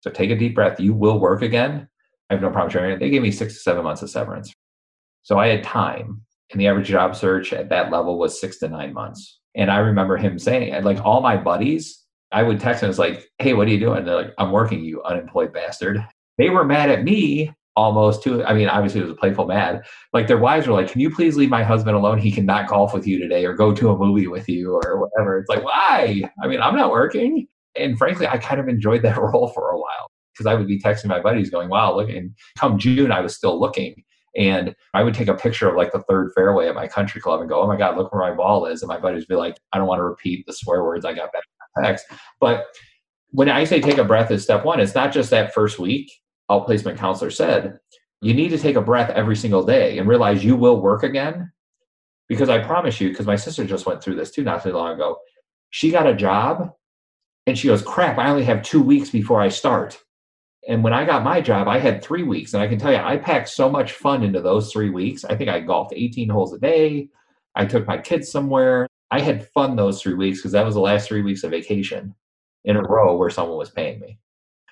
[0.00, 0.78] So take a deep breath.
[0.78, 1.88] You will work again.
[2.28, 3.00] I have no problem sharing it.
[3.00, 4.52] They gave me six to seven months of severance.
[5.22, 6.22] So I had time.
[6.50, 9.40] And the average job search at that level was six to nine months.
[9.54, 12.01] And I remember him saying, like all my buddies,
[12.32, 14.04] I would text them, it's like, hey, what are you doing?
[14.04, 16.04] They're like, I'm working, you unemployed bastard.
[16.38, 18.44] They were mad at me almost too.
[18.44, 19.82] I mean, obviously it was a playful mad.
[20.12, 22.18] Like their wives were like, Can you please leave my husband alone?
[22.18, 25.38] He cannot golf with you today or go to a movie with you or whatever.
[25.38, 26.22] It's like, why?
[26.42, 27.46] I mean, I'm not working.
[27.74, 30.80] And frankly, I kind of enjoyed that role for a while because I would be
[30.80, 34.02] texting my buddies going, wow, look, and come June, I was still looking.
[34.34, 37.40] And I would take a picture of like the third fairway at my country club
[37.40, 38.80] and go, oh my God, look where my ball is.
[38.80, 41.12] And my buddies would be like, I don't want to repeat the swear words I
[41.12, 41.42] got back
[42.40, 42.64] But
[43.30, 46.12] when I say take a breath is step one, it's not just that first week.
[46.50, 47.78] Outplacement counselor said,
[48.20, 51.50] you need to take a breath every single day and realize you will work again.
[52.28, 54.92] Because I promise you, because my sister just went through this too not too long
[54.92, 55.18] ago.
[55.70, 56.70] She got a job
[57.46, 59.98] and she goes, crap, I only have two weeks before I start.
[60.68, 62.54] And when I got my job, I had three weeks.
[62.54, 65.24] And I can tell you, I packed so much fun into those three weeks.
[65.24, 67.08] I think I golfed 18 holes a day.
[67.56, 68.86] I took my kids somewhere.
[69.12, 72.14] I had fun those three weeks because that was the last three weeks of vacation
[72.64, 74.18] in a row where someone was paying me.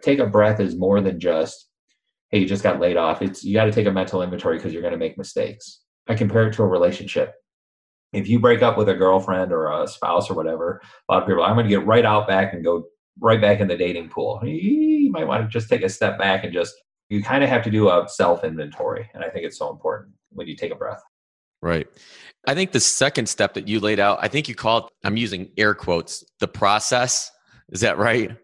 [0.03, 1.68] Take a breath is more than just,
[2.31, 3.22] hey, you just got laid off.
[3.22, 5.83] It's you got to take a mental inventory because you're going to make mistakes.
[6.09, 7.35] I compare it to a relationship
[8.12, 11.29] if you break up with a girlfriend or a spouse or whatever, a lot of
[11.29, 12.85] people, I'm going to get right out back and go
[13.20, 14.40] right back in the dating pool.
[14.44, 16.74] You might want to just take a step back and just,
[17.09, 19.09] you kind of have to do a self inventory.
[19.14, 21.03] And I think it's so important when you take a breath.
[21.62, 21.87] Right.
[22.46, 25.51] I think the second step that you laid out, I think you called, I'm using
[25.59, 27.31] air quotes, the process.
[27.70, 28.35] Is that right?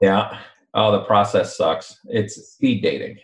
[0.00, 0.38] Yeah.
[0.74, 1.96] Oh, the process sucks.
[2.06, 3.18] It's speed dating.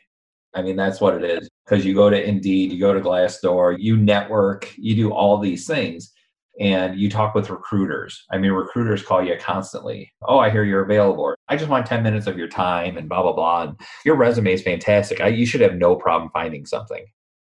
[0.55, 3.77] I mean, that's what it is because you go to Indeed, you go to Glassdoor,
[3.79, 6.12] you network, you do all these things.
[6.59, 8.25] and you talk with recruiters.
[8.31, 10.11] I mean, recruiters call you constantly.
[10.23, 11.35] Oh, I hear you're available.
[11.49, 13.62] I just want 10 minutes of your time and blah, blah, blah.
[13.65, 15.21] And your resume is fantastic.
[15.21, 17.05] I, you should have no problem finding something.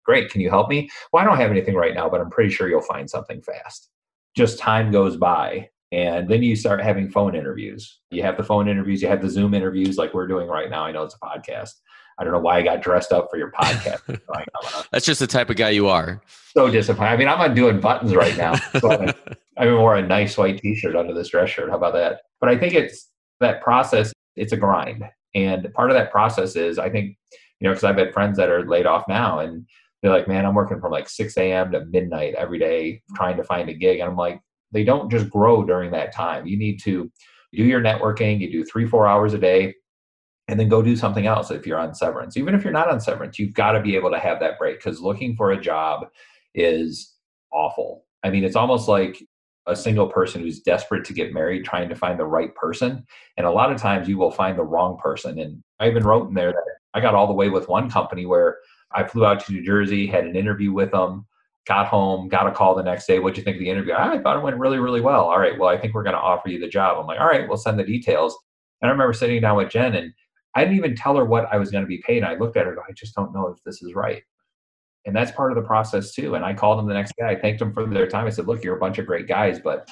[0.08, 0.30] Great.
[0.30, 0.88] Can you help me?
[1.12, 3.90] Well, I don't have anything right now, but I'm pretty sure you'll find something fast.
[4.34, 5.68] Just time goes by.
[5.92, 8.00] And then you start having phone interviews.
[8.10, 10.82] You have the phone interviews, you have the Zoom interviews like we're doing right now.
[10.82, 11.72] I know it's a podcast.
[12.18, 14.18] I don't know why I got dressed up for your podcast.
[14.64, 16.20] Uh, That's just the type of guy you are.
[16.52, 17.10] So disappointed.
[17.10, 18.54] I mean, I'm not doing buttons right now.
[18.80, 19.14] So I,
[19.56, 21.70] I wore a nice white t-shirt under this dress shirt.
[21.70, 22.22] How about that?
[22.40, 23.08] But I think it's
[23.40, 24.12] that process.
[24.36, 27.16] It's a grind, and part of that process is I think
[27.60, 29.66] you know because I've had friends that are laid off now, and
[30.02, 31.72] they're like, "Man, I'm working from like 6 a.m.
[31.72, 34.40] to midnight every day trying to find a gig," and I'm like,
[34.72, 36.46] they don't just grow during that time.
[36.46, 37.10] You need to
[37.52, 38.40] do your networking.
[38.40, 39.74] You do three, four hours a day
[40.48, 42.36] and then go do something else if you're on severance.
[42.36, 44.78] Even if you're not on severance, you've got to be able to have that break
[44.78, 46.06] because looking for a job
[46.54, 47.14] is
[47.52, 48.04] awful.
[48.24, 49.22] I mean, it's almost like
[49.66, 53.04] a single person who's desperate to get married trying to find the right person.
[53.36, 55.38] And a lot of times you will find the wrong person.
[55.38, 58.24] And I even wrote in there that I got all the way with one company
[58.24, 58.56] where
[58.92, 61.26] I flew out to New Jersey, had an interview with them,
[61.66, 63.18] got home, got a call the next day.
[63.18, 63.92] What'd you think of the interview?
[63.92, 65.24] I thought it went really, really well.
[65.24, 66.98] All right, well, I think we're going to offer you the job.
[66.98, 68.36] I'm like, all right, we'll send the details.
[68.80, 70.12] And I remember sitting down with Jen and
[70.54, 72.24] I didn't even tell her what I was going to be paid.
[72.24, 74.22] I looked at her, I just don't know if this is right.
[75.04, 76.34] And that's part of the process too.
[76.34, 77.26] And I called them the next day.
[77.26, 78.26] I thanked them for their time.
[78.26, 79.88] I said, look, you're a bunch of great guys, but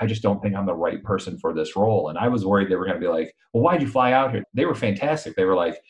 [0.00, 2.08] I just don't think I'm the right person for this role.
[2.08, 4.32] And I was worried they were going to be like, well, why'd you fly out
[4.32, 4.44] here?
[4.54, 5.34] They were fantastic.
[5.36, 5.80] They were like,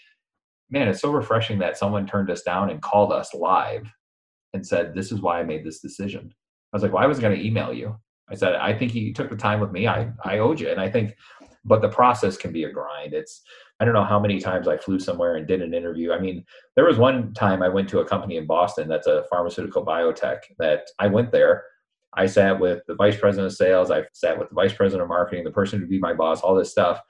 [0.71, 3.93] man, it's so refreshing that someone turned us down and called us live
[4.53, 6.33] and said, this is why I made this decision.
[6.73, 7.97] I was like, well, I was going to email you.
[8.29, 9.87] I said, I think you took the time with me.
[9.87, 10.69] I, I owed you.
[10.69, 11.15] And I think,
[11.65, 13.15] but the process can be a grind.
[13.15, 13.43] It's,
[13.79, 16.13] I don't know how many times I flew somewhere and did an interview.
[16.13, 19.25] I mean, there was one time I went to a company in Boston that's a
[19.31, 21.65] pharmaceutical biotech that I went there.
[22.15, 25.09] I sat with the vice president of sales, I sat with the vice president of
[25.09, 27.01] marketing, the person who would be my boss, all this stuff.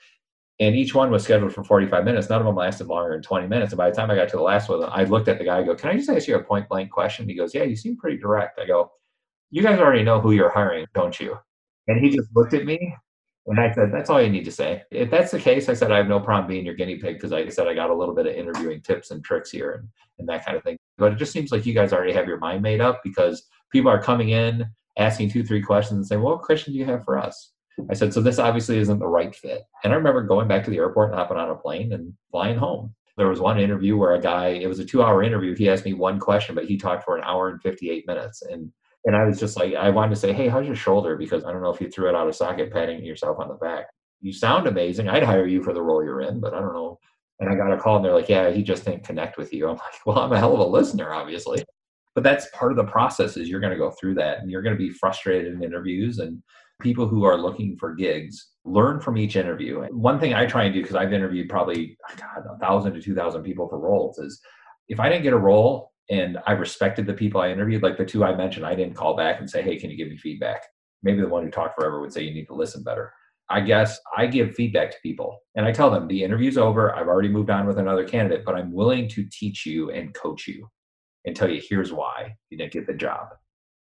[0.59, 2.31] And each one was scheduled for 45 minutes.
[2.31, 3.73] None of them lasted longer than 20 minutes.
[3.73, 5.59] And by the time I got to the last one, I looked at the guy,
[5.59, 7.29] I go, Can I just ask you a point blank question?
[7.29, 8.59] He goes, Yeah, you seem pretty direct.
[8.59, 8.91] I go,
[9.51, 11.37] You guys already know who you're hiring, don't you?
[11.89, 12.95] And he just looked at me
[13.47, 14.83] and I said, that's all you need to say.
[14.91, 17.31] If that's the case, I said, I have no problem being your guinea pig because,
[17.31, 19.89] like I said, I got a little bit of interviewing tips and tricks here and,
[20.19, 20.77] and that kind of thing.
[20.99, 23.91] But it just seems like you guys already have your mind made up because people
[23.91, 24.67] are coming in,
[24.99, 27.53] asking two, three questions and saying, well, what question do you have for us?
[27.91, 29.63] I said, so this obviously isn't the right fit.
[29.85, 32.57] And I remember going back to the airport and hopping on a plane and flying
[32.57, 32.95] home.
[33.17, 35.55] There was one interview where a guy, it was a two hour interview.
[35.55, 38.43] He asked me one question, but he talked for an hour and 58 minutes.
[38.43, 38.73] And
[39.05, 41.17] and I was just like, I wanted to say, hey, how's your shoulder?
[41.17, 43.55] Because I don't know if you threw it out of socket, patting yourself on the
[43.55, 43.87] back
[44.21, 45.09] you sound amazing.
[45.09, 46.99] I'd hire you for the role you're in, but I don't know.
[47.39, 49.69] And I got a call and they're like, yeah, he just didn't connect with you.
[49.69, 51.63] I'm like, well, I'm a hell of a listener, obviously.
[52.15, 54.63] But that's part of the process is you're going to go through that and you're
[54.63, 56.43] going to be frustrated in interviews and
[56.81, 59.83] people who are looking for gigs learn from each interview.
[59.91, 63.15] One thing I try and do, because I've interviewed probably God, a thousand to two
[63.15, 64.41] thousand people for roles, is
[64.89, 68.05] if I didn't get a role and I respected the people I interviewed, like the
[68.05, 70.63] two I mentioned, I didn't call back and say, hey, can you give me feedback?
[71.03, 73.13] Maybe the one who talked forever would say you need to listen better.
[73.49, 76.95] I guess I give feedback to people and I tell them the interview's over.
[76.95, 80.49] I've already moved on with another candidate, but I'm willing to teach you and coach
[80.49, 80.69] you
[81.25, 83.29] and tell you here's why you didn't get the job.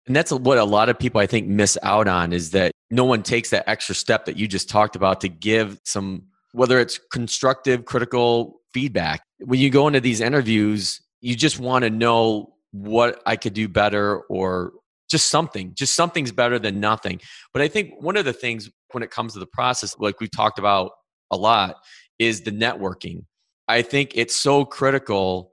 [0.06, 3.04] And that's what a lot of people I think miss out on is that no
[3.04, 6.98] one takes that extra step that you just talked about to give some, whether it's
[7.12, 9.22] constructive, critical feedback.
[9.38, 13.68] When you go into these interviews, you just want to know what I could do
[13.68, 14.72] better or
[15.10, 17.20] just something just something's better than nothing.
[17.52, 20.30] But i think one of the things when it comes to the process like we've
[20.30, 20.92] talked about
[21.30, 21.76] a lot
[22.18, 23.24] is the networking.
[23.66, 25.52] I think it's so critical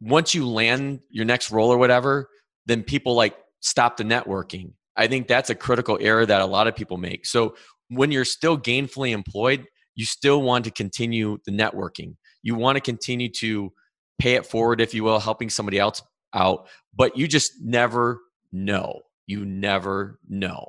[0.00, 2.28] once you land your next role or whatever
[2.66, 6.66] then people like stop the networking i think that's a critical error that a lot
[6.66, 7.54] of people make so
[7.88, 12.80] when you're still gainfully employed you still want to continue the networking you want to
[12.80, 13.72] continue to
[14.18, 16.02] pay it forward if you will helping somebody else
[16.34, 18.20] out but you just never
[18.54, 19.02] know.
[19.26, 20.64] You never know.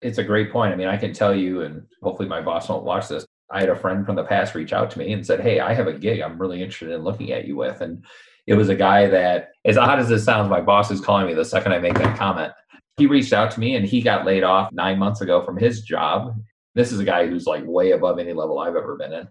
[0.00, 0.72] It's a great point.
[0.72, 3.26] I mean, I can tell you, and hopefully my boss won't watch this.
[3.50, 5.74] I had a friend from the past reach out to me and said, Hey, I
[5.74, 7.80] have a gig I'm really interested in looking at you with.
[7.80, 8.04] And
[8.46, 11.34] it was a guy that, as odd as this sounds, my boss is calling me
[11.34, 12.52] the second I make that comment.
[12.96, 15.82] He reached out to me and he got laid off nine months ago from his
[15.82, 16.36] job.
[16.74, 19.28] This is a guy who's like way above any level I've ever been in.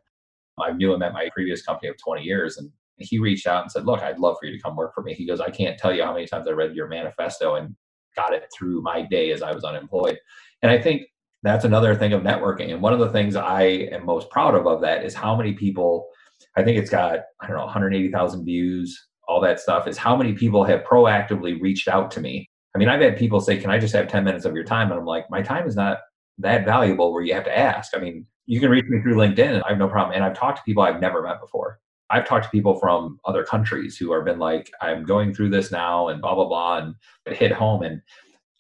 [0.60, 2.58] I knew him at my previous company of 20 years.
[2.58, 5.02] And he reached out and said, Look, I'd love for you to come work for
[5.02, 5.13] me.
[5.13, 7.76] He goes, I can't tell you how many times I read your manifesto and
[8.15, 10.19] got it through my day as I was unemployed.
[10.62, 11.04] And I think
[11.41, 12.71] that's another thing of networking.
[12.71, 15.54] And one of the things I am most proud of of that is how many
[15.54, 16.08] people,
[16.56, 20.34] I think it's got, I don't know, 180,000 views, all that stuff, is how many
[20.34, 22.49] people have proactively reached out to me.
[22.75, 24.91] I mean, I've had people say, Can I just have 10 minutes of your time?
[24.91, 25.99] And I'm like, My time is not
[26.39, 27.95] that valuable where you have to ask.
[27.95, 30.15] I mean, you can reach me through LinkedIn and I have no problem.
[30.15, 31.79] And I've talked to people I've never met before.
[32.09, 35.71] I've talked to people from other countries who have been like, I'm going through this
[35.71, 37.83] now and blah, blah, blah, and it hit home.
[37.83, 38.01] And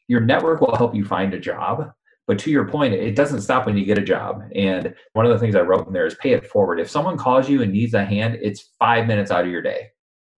[0.07, 1.91] your network will help you find a job.
[2.25, 4.43] But to your point, it doesn't stop when you get a job.
[4.55, 6.79] And one of the things I wrote in there is pay it forward.
[6.79, 9.89] If someone calls you and needs a hand, it's five minutes out of your day.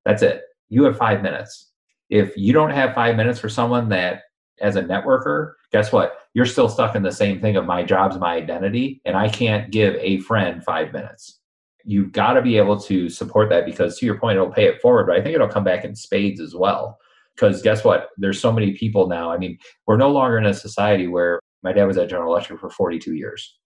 [0.03, 0.41] That's it.
[0.69, 1.71] You have five minutes.
[2.09, 4.21] If you don't have five minutes for someone that,
[4.61, 6.17] as a networker, guess what?
[6.33, 9.71] You're still stuck in the same thing of my job's my identity, and I can't
[9.71, 11.39] give a friend five minutes.
[11.83, 14.81] You've got to be able to support that because, to your point, it'll pay it
[14.81, 16.97] forward, but I think it'll come back in spades as well.
[17.35, 18.09] Because guess what?
[18.17, 19.31] There's so many people now.
[19.31, 22.59] I mean, we're no longer in a society where my dad was at General Electric
[22.59, 23.57] for 42 years.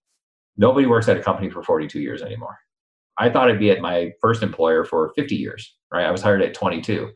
[0.56, 2.58] Nobody works at a company for 42 years anymore.
[3.16, 6.06] I thought I'd be at my first employer for 50 years, right?
[6.06, 7.10] I was hired at 22.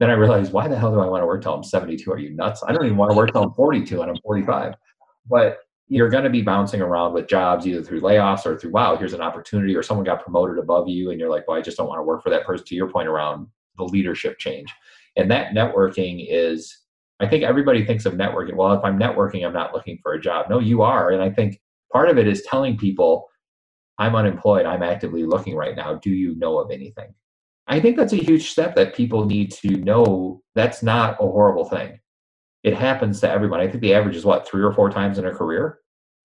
[0.00, 2.10] Then I realized, why the hell do I want to work till I'm 72?
[2.10, 2.62] Are you nuts?
[2.66, 4.74] I don't even want to work till I'm 42 and I'm 45.
[5.28, 8.96] But you're going to be bouncing around with jobs either through layoffs or through, wow,
[8.96, 11.76] here's an opportunity, or someone got promoted above you and you're like, well, I just
[11.76, 14.72] don't want to work for that person, to your point around the leadership change.
[15.16, 16.80] And that networking is
[17.20, 18.54] I think everybody thinks of networking.
[18.54, 20.46] Well, if I'm networking, I'm not looking for a job.
[20.48, 21.10] No, you are.
[21.10, 21.60] And I think
[21.92, 23.28] part of it is telling people,
[23.98, 25.94] I'm unemployed, I'm actively looking right now.
[25.94, 27.14] Do you know of anything?
[27.70, 31.64] I think that's a huge step that people need to know that's not a horrible
[31.64, 32.00] thing.
[32.64, 33.60] It happens to everyone.
[33.60, 35.78] I think the average is what, three or four times in a career?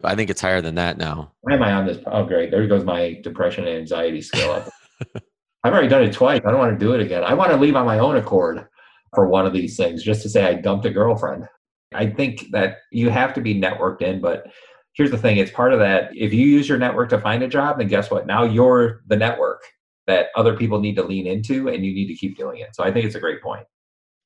[0.04, 1.34] I think it's higher than that now.
[1.42, 2.00] Why am I on this?
[2.08, 2.50] Oh, great.
[2.50, 4.70] There goes my depression and anxiety scale up.
[5.64, 6.42] I've already done it twice.
[6.44, 7.24] I don't want to do it again.
[7.24, 8.68] I want to leave on my own accord
[9.14, 11.48] for one of these things just to say I dumped a girlfriend.
[11.94, 14.48] I think that you have to be networked in, but
[14.94, 16.10] here's the thing it's part of that.
[16.16, 18.26] If you use your network to find a job, then guess what?
[18.26, 19.62] Now you're the network
[20.08, 22.76] that other people need to lean into and you need to keep doing it.
[22.76, 23.66] So I think it's a great point.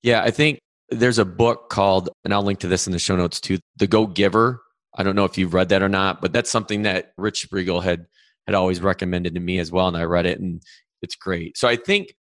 [0.04, 3.16] Yeah, I think there's a book called, and I'll link to this in the show
[3.16, 4.62] notes too, The Go Giver.
[4.96, 7.84] I don't know if you've read that or not, but that's something that Rich Spriegel
[7.84, 8.06] had
[8.48, 10.62] had always recommended to me as well, and I read it, and
[11.04, 11.56] it's great.
[11.56, 12.16] So I think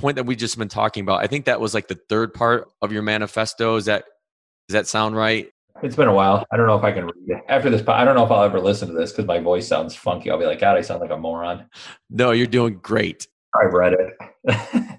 [0.00, 2.68] point that we've just been talking about, I think that was like the third part
[2.82, 3.76] of your manifesto.
[3.76, 4.04] Is that
[4.68, 5.48] does that sound right?
[5.82, 6.46] It's been a while.
[6.52, 7.42] I don't know if I can read it.
[7.48, 9.96] After this, I don't know if I'll ever listen to this because my voice sounds
[9.96, 10.30] funky.
[10.30, 11.68] I'll be like, God, I sound like a moron.
[12.08, 13.26] No, you're doing great.
[13.60, 14.98] I've read it.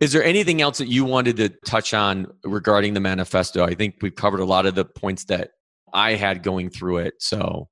[0.00, 3.64] Is there anything else that you wanted to touch on regarding the manifesto?
[3.64, 5.50] I think we've covered a lot of the points that
[5.92, 7.14] I had going through it.
[7.18, 7.68] So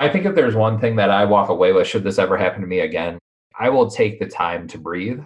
[0.00, 2.60] I think if there's one thing that I walk away with, should this ever happen
[2.60, 3.18] to me again,
[3.58, 5.20] I will take the time to breathe.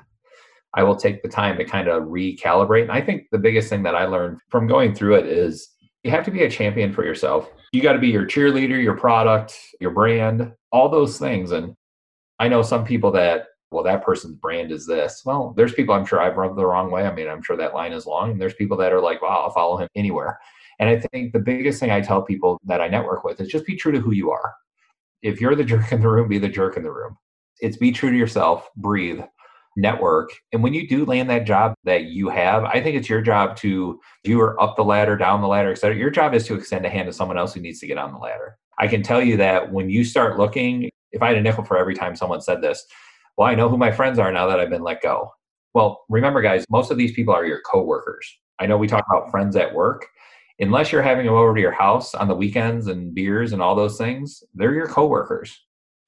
[0.75, 2.83] I will take the time to kind of recalibrate.
[2.83, 5.71] And I think the biggest thing that I learned from going through it is
[6.05, 7.51] you have to be a champion for yourself.
[7.73, 11.53] You got to be your cheerleader, your product, your brand, all those things.
[11.53, 11.75] And
[12.39, 15.23] I know some people that, well, that person's brand is this.
[15.25, 17.05] Well, there's people I'm sure I've rubbed the wrong way.
[17.05, 18.31] I mean, I'm sure that line is long.
[18.31, 20.39] And there's people that are like, wow, I'll follow him anywhere.
[20.79, 23.67] And I think the biggest thing I tell people that I network with is just
[23.67, 24.55] be true to who you are.
[25.23, 27.17] If you're the jerk in the room, be the jerk in the room.
[27.61, 29.21] It's be true to yourself, breathe,
[29.79, 30.31] network.
[30.53, 33.57] And when you do land that job that you have, I think it's your job
[33.59, 35.97] to, you are up the ladder, down the ladder, etc.
[35.97, 38.13] Your job is to extend a hand to someone else who needs to get on
[38.13, 38.59] the ladder.
[38.79, 41.79] I can tell you that when you start looking, if I had a nickel for
[41.79, 42.85] every time someone said this,
[43.37, 45.33] well, I know who my friends are now that I've been let go.
[45.75, 48.29] Well, remember, guys, most of these people are your coworkers.
[48.59, 50.07] I know we talk about friends at work.
[50.59, 53.77] Unless you're having them over to your house on the weekends and beers and all
[53.77, 55.57] those things, they're your coworkers.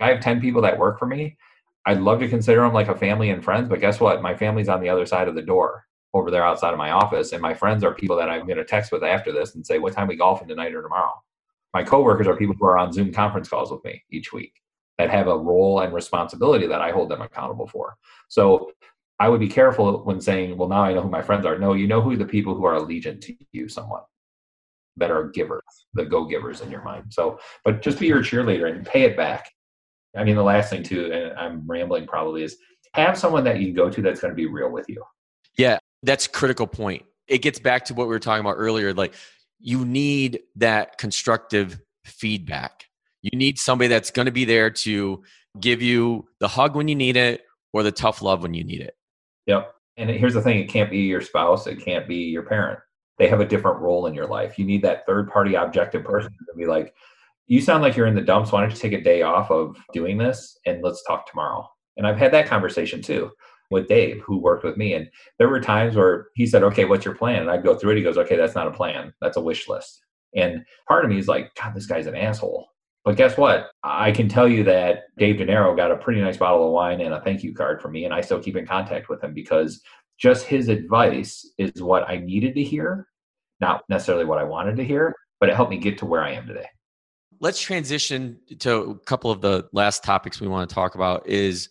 [0.00, 1.36] I have 10 people that work for me.
[1.86, 4.22] I'd love to consider them like a family and friends, but guess what?
[4.22, 7.32] My family's on the other side of the door over there outside of my office.
[7.32, 9.78] And my friends are people that I'm going to text with after this and say,
[9.78, 11.14] what time we golfing tonight or tomorrow?
[11.72, 14.54] My coworkers are people who are on Zoom conference calls with me each week
[14.98, 17.96] that have a role and responsibility that I hold them accountable for.
[18.28, 18.72] So
[19.18, 21.58] I would be careful when saying, well, now I know who my friends are.
[21.58, 24.06] No, you know who the people who are allegiant to you somewhat
[24.96, 25.62] that are givers,
[25.94, 27.04] the go givers in your mind.
[27.10, 29.50] So, but just be your cheerleader and pay it back.
[30.16, 32.56] I mean, the last thing too, and I'm rambling probably, is
[32.94, 35.02] have someone that you can go to that's going to be real with you.
[35.56, 37.04] Yeah, that's critical point.
[37.28, 38.92] It gets back to what we were talking about earlier.
[38.92, 39.14] Like,
[39.60, 42.86] you need that constructive feedback.
[43.22, 45.22] You need somebody that's going to be there to
[45.60, 47.42] give you the hug when you need it
[47.72, 48.94] or the tough love when you need it.
[49.46, 49.74] Yep.
[49.96, 52.80] And here's the thing it can't be your spouse, it can't be your parent.
[53.18, 54.58] They have a different role in your life.
[54.58, 56.94] You need that third party objective person to be like,
[57.50, 58.52] you sound like you're in the dumps.
[58.52, 61.68] Why don't you take a day off of doing this and let's talk tomorrow?
[61.96, 63.32] And I've had that conversation too
[63.72, 64.94] with Dave, who worked with me.
[64.94, 67.42] And there were times where he said, Okay, what's your plan?
[67.42, 67.96] And I'd go through it.
[67.96, 69.12] He goes, Okay, that's not a plan.
[69.20, 70.00] That's a wish list.
[70.36, 72.68] And part of me is like, God, this guy's an asshole.
[73.04, 73.70] But guess what?
[73.82, 77.12] I can tell you that Dave Gennaro got a pretty nice bottle of wine and
[77.12, 78.04] a thank you card for me.
[78.04, 79.80] And I still keep in contact with him because
[80.18, 83.08] just his advice is what I needed to hear
[83.60, 86.30] Not necessarily what I wanted to hear, but it helped me get to where I
[86.30, 86.68] am today.
[87.42, 91.70] Let's transition to a couple of the last topics we want to talk about is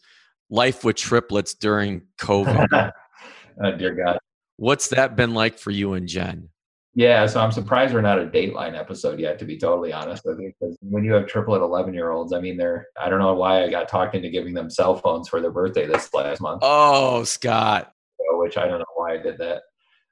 [0.50, 2.92] life with triplets during COVID.
[3.64, 4.18] oh, dear God.
[4.58, 6.50] What's that been like for you and Jen?
[6.96, 10.40] Yeah, so I'm surprised we're not a Dateline episode yet, to be totally honest with
[10.40, 10.52] you.
[10.60, 13.64] Because when you have triplet 11 year olds, I mean, they're, I don't know why
[13.64, 16.62] I got talked into giving them cell phones for their birthday this last month.
[16.64, 17.94] Oh, Scott.
[18.18, 19.62] Which I don't know why I did that.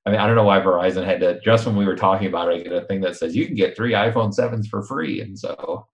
[0.08, 2.48] I mean, I don't know why Verizon had to, just when we were talking about
[2.48, 5.20] it, I get a thing that says you can get three iPhone 7s for free.
[5.20, 5.86] And so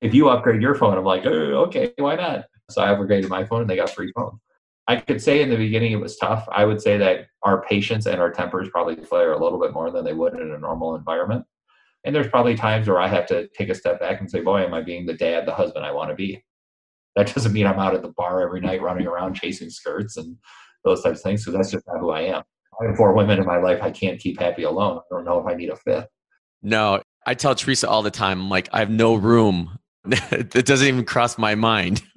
[0.00, 2.46] if you upgrade your phone, I'm like, oh, okay, why not?
[2.70, 4.40] So I upgraded my phone and they got free phone.
[4.86, 6.48] I could say in the beginning it was tough.
[6.50, 9.90] I would say that our patience and our tempers probably flare a little bit more
[9.90, 11.44] than they would in a normal environment.
[12.04, 14.64] And there's probably times where I have to take a step back and say, boy,
[14.64, 16.42] am I being the dad, the husband I want to be?
[17.16, 20.38] That doesn't mean I'm out at the bar every night running around chasing skirts and
[20.84, 21.44] those types of things.
[21.44, 22.44] So that's just not who I am.
[22.80, 23.80] I have four women in my life.
[23.82, 24.98] I can't keep happy alone.
[24.98, 26.06] I don't know if I need a fifth.
[26.62, 29.78] No, I tell Teresa all the time, I'm like, I have no room.
[30.06, 32.02] it doesn't even cross my mind.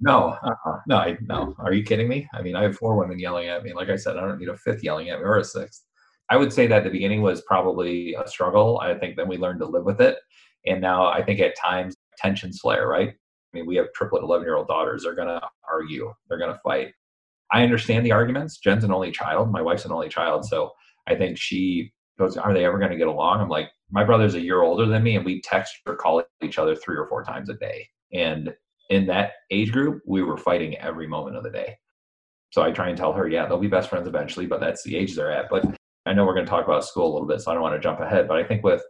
[0.00, 0.80] No, uh-uh.
[0.86, 1.54] no, I, no.
[1.58, 2.28] Are you kidding me?
[2.34, 3.72] I mean, I have four women yelling at me.
[3.72, 5.84] Like I said, I don't need a fifth yelling at me or a sixth.
[6.28, 8.78] I would say that the beginning was probably a struggle.
[8.80, 10.18] I think then we learned to live with it.
[10.66, 13.08] And now I think at times tensions flare, right?
[13.08, 15.04] I mean, we have triplet 11 year old daughters.
[15.04, 15.40] They're going to
[15.70, 16.88] argue, they're going to fight.
[17.52, 18.58] I understand the arguments.
[18.58, 19.50] Jen's an only child.
[19.50, 20.44] My wife's an only child.
[20.44, 20.72] So
[21.06, 23.40] I think she goes, Are they ever going to get along?
[23.40, 26.58] I'm like, My brother's a year older than me, and we text or call each
[26.58, 27.88] other three or four times a day.
[28.12, 28.54] And
[28.90, 31.76] in that age group, we were fighting every moment of the day.
[32.50, 34.96] So I try and tell her, yeah, they'll be best friends eventually, but that's the
[34.96, 35.50] age they're at.
[35.50, 35.64] But
[36.06, 37.74] I know we're going to talk about school a little bit, so I don't want
[37.74, 38.28] to jump ahead.
[38.28, 38.82] But I think with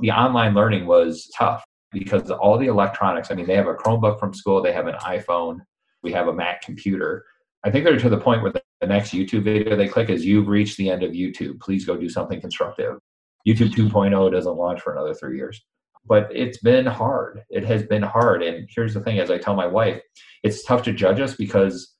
[0.00, 4.18] the online learning was tough because all the electronics, I mean, they have a Chromebook
[4.18, 5.58] from school, they have an iPhone,
[6.02, 7.24] we have a Mac computer.
[7.64, 10.48] I think they're to the point where the next YouTube video they click is you've
[10.48, 11.60] reached the end of YouTube.
[11.60, 12.98] Please go do something constructive.
[13.46, 15.62] YouTube 2.0 doesn't launch for another three years
[16.06, 17.42] but it's been hard.
[17.50, 18.42] It has been hard.
[18.42, 20.00] And here's the thing as I tell my wife,
[20.42, 21.94] it's tough to judge us because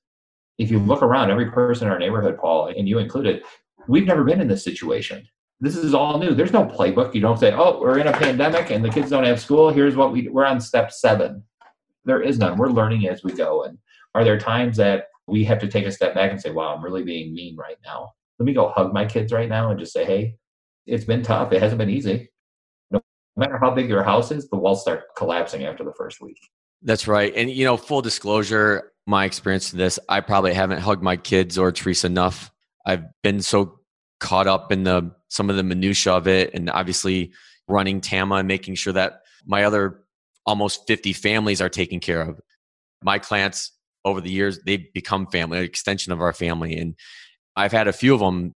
[0.59, 3.43] if you look around, every person in our neighborhood, Paul, and you included,
[3.89, 5.27] we've never been in this situation.
[5.61, 6.35] This is all new.
[6.35, 7.15] There's no playbook.
[7.15, 9.71] You don't say, oh, we're in a pandemic and the kids don't have school.
[9.71, 11.43] Here's what we, we're on step seven.
[12.05, 12.59] There is none.
[12.59, 13.65] We're learning as we go.
[13.65, 13.79] And
[14.15, 16.85] are there times that we have to take a step back and say, wow, I'm
[16.85, 18.13] really being mean right now?
[18.39, 20.37] Let me go hug my kids right now and just say, hey,
[20.87, 21.53] it's been tough.
[21.53, 22.31] It hasn't been easy
[23.37, 26.39] no matter how big your house is, the walls start collapsing after the first week.
[26.83, 27.33] That's right.
[27.35, 31.59] And, you know, full disclosure, my experience in this, I probably haven't hugged my kids
[31.59, 32.53] or Teresa enough.
[32.87, 33.81] I've been so
[34.21, 37.33] caught up in the some of the minutia of it and obviously
[37.67, 40.05] running Tama and making sure that my other
[40.47, 42.41] almost 50 families are taken care of.
[43.03, 43.73] My clients
[44.05, 46.77] over the years, they've become family, an extension of our family.
[46.77, 46.95] And
[47.57, 48.53] I've had a few of them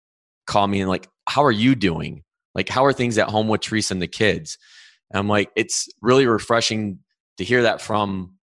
[0.47, 2.23] call me and like, how are you doing?
[2.55, 4.59] Like, how are things at home with Teresa and the kids?
[5.11, 7.01] And I'm like, it's really refreshing
[7.39, 8.35] to hear that from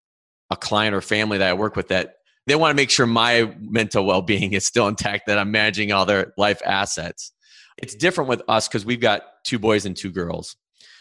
[0.50, 2.14] a client or family that I work with that
[2.46, 5.92] they want to make sure my mental well being is still intact, that I'm managing
[5.92, 7.32] all their life assets.
[7.78, 10.56] It's different with us because we've got two boys and two girls.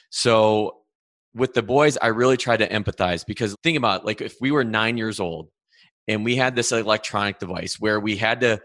[0.09, 0.77] So
[1.35, 4.51] with the boys, I really try to empathize because think about it, like if we
[4.51, 5.49] were nine years old
[6.07, 8.61] and we had this electronic device where we had to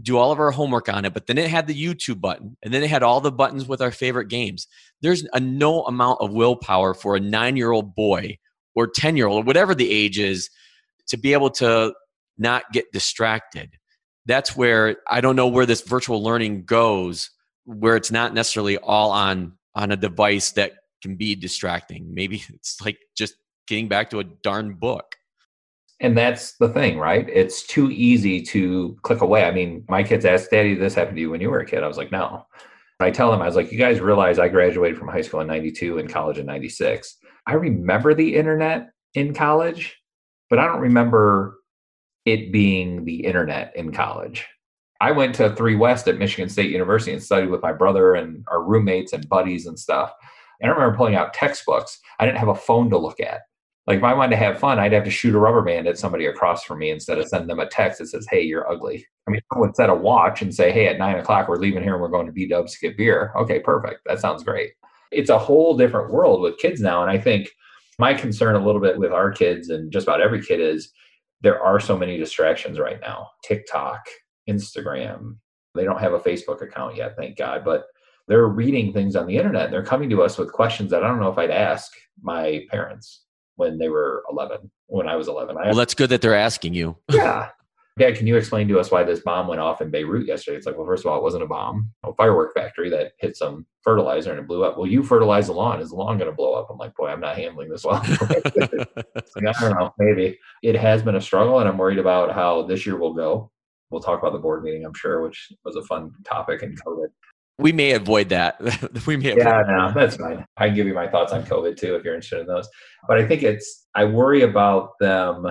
[0.00, 2.72] do all of our homework on it, but then it had the YouTube button and
[2.72, 4.68] then it had all the buttons with our favorite games.
[5.02, 8.38] There's a no amount of willpower for a nine year old boy
[8.74, 10.50] or 10 year old or whatever the age is
[11.08, 11.94] to be able to
[12.36, 13.76] not get distracted.
[14.26, 17.30] That's where I don't know where this virtual learning goes,
[17.64, 20.72] where it's not necessarily all on on a device that
[21.02, 22.14] can be distracting.
[22.14, 23.34] Maybe it's like just
[23.66, 25.16] getting back to a darn book.
[26.00, 27.28] And that's the thing, right?
[27.28, 29.44] It's too easy to click away.
[29.44, 31.82] I mean, my kids asked, Daddy, this happened to you when you were a kid.
[31.82, 32.46] I was like, no.
[33.00, 35.46] I tell them, I was like, you guys realize I graduated from high school in
[35.46, 37.16] 92 and college in 96.
[37.46, 39.96] I remember the internet in college,
[40.50, 41.58] but I don't remember
[42.24, 44.46] it being the internet in college.
[45.00, 48.44] I went to Three West at Michigan State University and studied with my brother and
[48.48, 50.12] our roommates and buddies and stuff.
[50.60, 52.00] And I remember pulling out textbooks.
[52.18, 53.42] I didn't have a phone to look at.
[53.88, 55.96] Like if I wanted to have fun, I'd have to shoot a rubber band at
[55.96, 59.06] somebody across from me instead of sending them a text that says, "Hey, you're ugly."
[59.26, 61.82] I mean, I would set a watch and say, "Hey, at nine o'clock, we're leaving
[61.82, 64.02] here and we're going to B to get beer." Okay, perfect.
[64.04, 64.72] That sounds great.
[65.10, 67.48] It's a whole different world with kids now, and I think
[67.98, 70.92] my concern a little bit with our kids and just about every kid is
[71.40, 73.30] there are so many distractions right now.
[73.42, 74.06] TikTok,
[74.50, 75.38] Instagram.
[75.74, 77.86] They don't have a Facebook account yet, thank God, but
[78.26, 79.70] they're reading things on the internet.
[79.70, 83.24] They're coming to us with questions that I don't know if I'd ask my parents
[83.58, 86.96] when they were 11 when i was 11 well that's good that they're asking you
[87.10, 87.50] yeah
[87.98, 90.56] Dad, can you explain to us why this bomb went off in Beirut yesterday?
[90.56, 93.36] It's like, well, first of all, it wasn't a bomb, a firework factory that hit
[93.36, 94.78] some fertilizer and it blew up.
[94.78, 95.80] Well, you fertilize the lawn.
[95.80, 96.68] Is the lawn going to blow up?
[96.70, 98.00] I'm like, boy, I'm not handling this well.
[98.00, 98.20] like,
[99.36, 100.38] I don't know, maybe.
[100.62, 103.50] It has been a struggle, and I'm worried about how this year will go.
[103.90, 107.08] We'll talk about the board meeting, I'm sure, which was a fun topic in COVID.
[107.58, 108.60] We may avoid that.
[109.06, 109.36] we may.
[109.36, 110.44] Yeah, no, that's fine.
[110.56, 112.68] I can give you my thoughts on COVID too if you're interested in those.
[113.06, 115.46] But I think it's I worry about them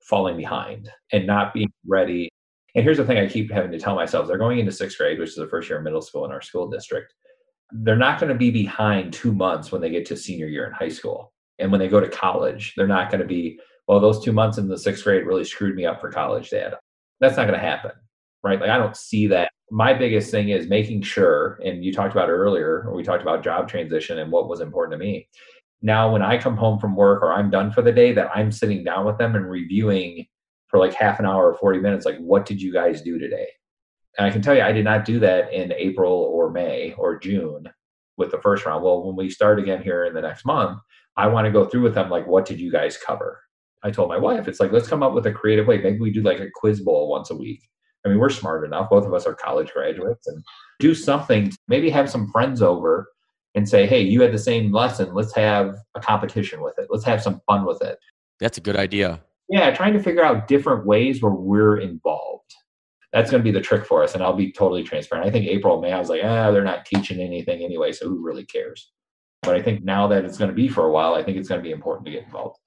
[0.00, 2.30] falling behind and not being ready.
[2.74, 5.18] And here's the thing I keep having to tell myself they're going into sixth grade,
[5.18, 7.12] which is the first year of middle school in our school district.
[7.72, 10.72] They're not going to be behind two months when they get to senior year in
[10.72, 11.32] high school.
[11.58, 13.58] And when they go to college, they're not going to be,
[13.88, 16.74] well, those two months in the sixth grade really screwed me up for college, dad.
[17.18, 17.92] That's not going to happen,
[18.46, 18.60] right?
[18.60, 19.50] Like, I don't see that.
[19.70, 23.68] My biggest thing is making sure, and you talked about earlier, we talked about job
[23.68, 25.28] transition and what was important to me
[25.82, 28.50] now when I come home from work or I'm done for the day, that I'm
[28.50, 30.26] sitting down with them and reviewing
[30.68, 33.46] for like half an hour or 40 minutes, like, what did you guys do today?
[34.18, 37.18] And I can tell you, I did not do that in April or May or
[37.18, 37.68] June
[38.16, 38.82] with the first round.
[38.82, 40.80] Well, when we start again here in the next month,
[41.16, 43.40] I want to go through with them, like, what did you guys cover?
[43.82, 45.78] I told my wife, it's like, let's come up with a creative way.
[45.78, 47.62] Maybe we do like a quiz bowl once a week.
[48.06, 48.88] I mean, we're smart enough.
[48.88, 50.42] Both of us are college graduates and
[50.78, 53.08] do something, maybe have some friends over
[53.54, 55.14] and say, hey, you had the same lesson.
[55.14, 56.86] Let's have a competition with it.
[56.90, 57.98] Let's have some fun with it.
[58.38, 59.22] That's a good idea.
[59.48, 62.54] Yeah, trying to figure out different ways where we're involved.
[63.12, 64.14] That's going to be the trick for us.
[64.14, 65.26] And I'll be totally transparent.
[65.26, 67.92] I think April, May, I was like, ah, they're not teaching anything anyway.
[67.92, 68.92] So who really cares?
[69.42, 71.48] But I think now that it's going to be for a while, I think it's
[71.48, 72.58] going to be important to get involved.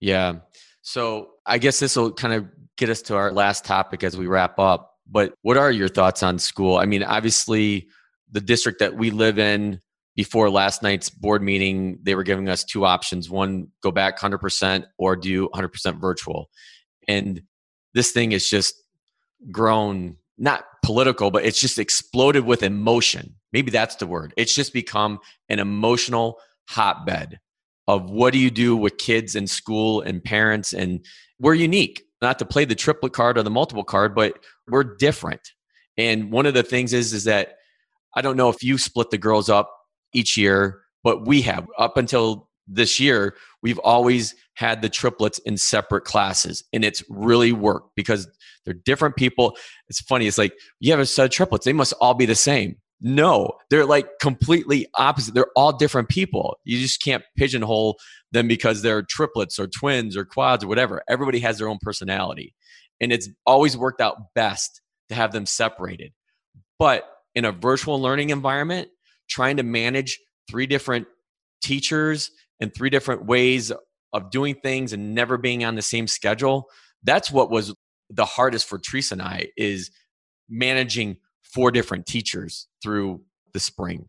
[0.00, 0.36] Yeah.
[0.82, 2.46] So I guess this will kind of
[2.78, 4.94] get us to our last topic as we wrap up.
[5.10, 6.78] But what are your thoughts on school?
[6.78, 7.88] I mean, obviously,
[8.30, 9.80] the district that we live in,
[10.16, 14.84] before last night's board meeting, they were giving us two options one, go back 100%
[14.98, 16.50] or do 100% virtual.
[17.06, 17.42] And
[17.94, 18.74] this thing is just
[19.50, 23.36] grown, not political, but it's just exploded with emotion.
[23.52, 24.34] Maybe that's the word.
[24.36, 27.38] It's just become an emotional hotbed
[27.86, 30.74] of what do you do with kids in school and parents.
[30.74, 31.04] And
[31.40, 34.38] we're unique, not to play the triplet card or the multiple card, but
[34.68, 35.52] we're different.
[35.96, 37.56] And one of the things is, is that
[38.14, 39.70] I don't know if you split the girls up
[40.12, 45.56] each year, but we have up until this year, we've always had the triplets in
[45.56, 48.28] separate classes, and it's really worked because
[48.64, 49.56] they're different people.
[49.88, 50.26] It's funny.
[50.26, 52.76] It's like you have a set of triplets; they must all be the same.
[53.00, 55.34] No, they're like completely opposite.
[55.34, 56.58] They're all different people.
[56.64, 57.98] You just can't pigeonhole
[58.32, 61.02] them because they're triplets or twins or quads or whatever.
[61.08, 62.54] Everybody has their own personality.
[63.00, 64.80] And it's always worked out best
[65.10, 66.12] to have them separated.
[66.78, 67.04] But
[67.36, 68.88] in a virtual learning environment,
[69.28, 70.18] trying to manage
[70.50, 71.06] three different
[71.62, 72.30] teachers
[72.60, 73.72] and three different ways
[74.12, 76.68] of doing things and never being on the same schedule
[77.02, 77.74] that's what was
[78.10, 79.90] the hardest for teresa and i is
[80.48, 81.16] managing
[81.52, 83.20] four different teachers through
[83.52, 84.06] the spring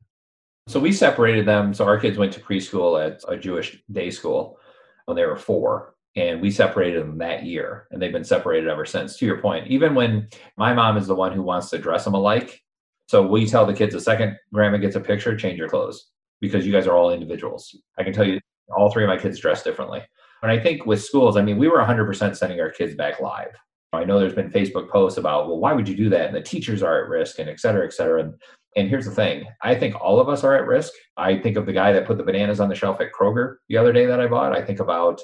[0.68, 4.58] so we separated them so our kids went to preschool at a jewish day school
[5.06, 8.86] when they were four and we separated them that year and they've been separated ever
[8.86, 10.28] since to your point even when
[10.58, 12.62] my mom is the one who wants to dress them alike
[13.10, 16.12] so we tell the kids the second grandma gets a picture, change your clothes
[16.42, 17.76] because you guys are all individuals.
[17.98, 18.40] I can tell you
[18.78, 20.04] all three of my kids dress differently.
[20.44, 23.56] And I think with schools, I mean, we were 100% sending our kids back live.
[23.92, 26.28] I know there's been Facebook posts about, well, why would you do that?
[26.28, 28.22] And the teachers are at risk and et cetera, et cetera.
[28.24, 28.34] And,
[28.76, 30.94] and here's the thing I think all of us are at risk.
[31.18, 33.78] I think of the guy that put the bananas on the shelf at Kroger the
[33.78, 34.56] other day that I bought.
[34.56, 35.20] I think about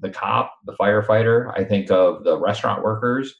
[0.00, 1.52] the cop, the firefighter.
[1.56, 3.34] I think of the restaurant workers.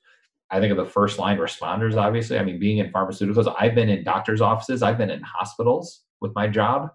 [0.50, 2.38] I think of the first line responders, obviously.
[2.38, 6.34] I mean, being in pharmaceuticals, I've been in doctors' offices, I've been in hospitals with
[6.34, 6.88] my job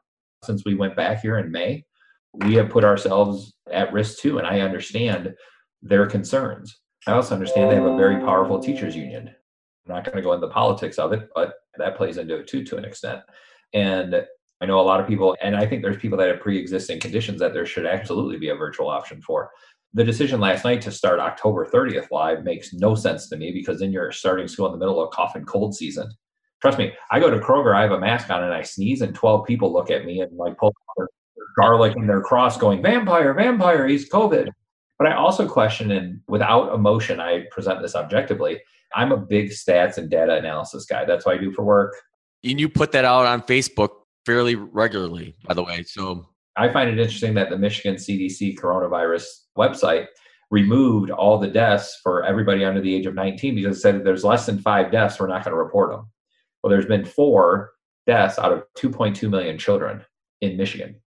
[0.44, 1.86] since we went back here in May.
[2.34, 5.36] We have put ourselves at risk too, and I understand
[5.82, 6.80] their concerns.
[7.08, 9.28] I also understand they have a very powerful teachers union.
[9.88, 12.48] I'm not going to go into the politics of it, but that plays into it
[12.48, 13.22] too, to an extent.
[13.74, 14.26] And
[14.62, 17.02] I know a lot of people, and I think there's people that have pre existing
[17.02, 19.52] conditions that there should absolutely be a virtual option for
[19.94, 23.80] the decision last night to start October 30th live makes no sense to me because
[23.80, 26.10] then you're starting school in the middle of cough and cold season.
[26.62, 29.14] Trust me, I go to Kroger, I have a mask on and I sneeze, and
[29.14, 30.74] 12 people look at me and like pull
[31.56, 34.50] garlic in their cross, going, Vampire, vampire, he's COVID.
[34.98, 38.62] But I also question, and without emotion, I present this objectively.
[38.96, 41.06] I'm a big stats and data analysis guy.
[41.06, 41.96] That's what I do for work.
[42.44, 43.90] And you put that out on Facebook
[44.26, 45.84] fairly regularly, by the way.
[45.84, 49.26] So I find it interesting that the Michigan CDC coronavirus
[49.58, 50.08] website
[50.52, 54.04] removed all the deaths for everybody under the age of 19 because it said if
[54.04, 56.08] there's less than five deaths, we're not going to report them.
[56.62, 57.72] Well, there's been four
[58.06, 60.04] deaths out of 2.2 million children
[60.42, 61.02] in Michigan.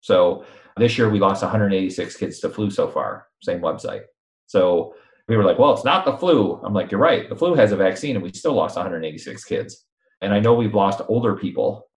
[0.00, 0.44] So
[0.76, 4.02] this year we lost 186 kids to flu so far, same website.
[4.46, 4.94] So
[5.28, 6.60] We were like, well, it's not the flu.
[6.64, 7.28] I'm like, you're right.
[7.28, 9.86] The flu has a vaccine and we still lost 186 kids.
[10.20, 11.88] And I know we've lost older people,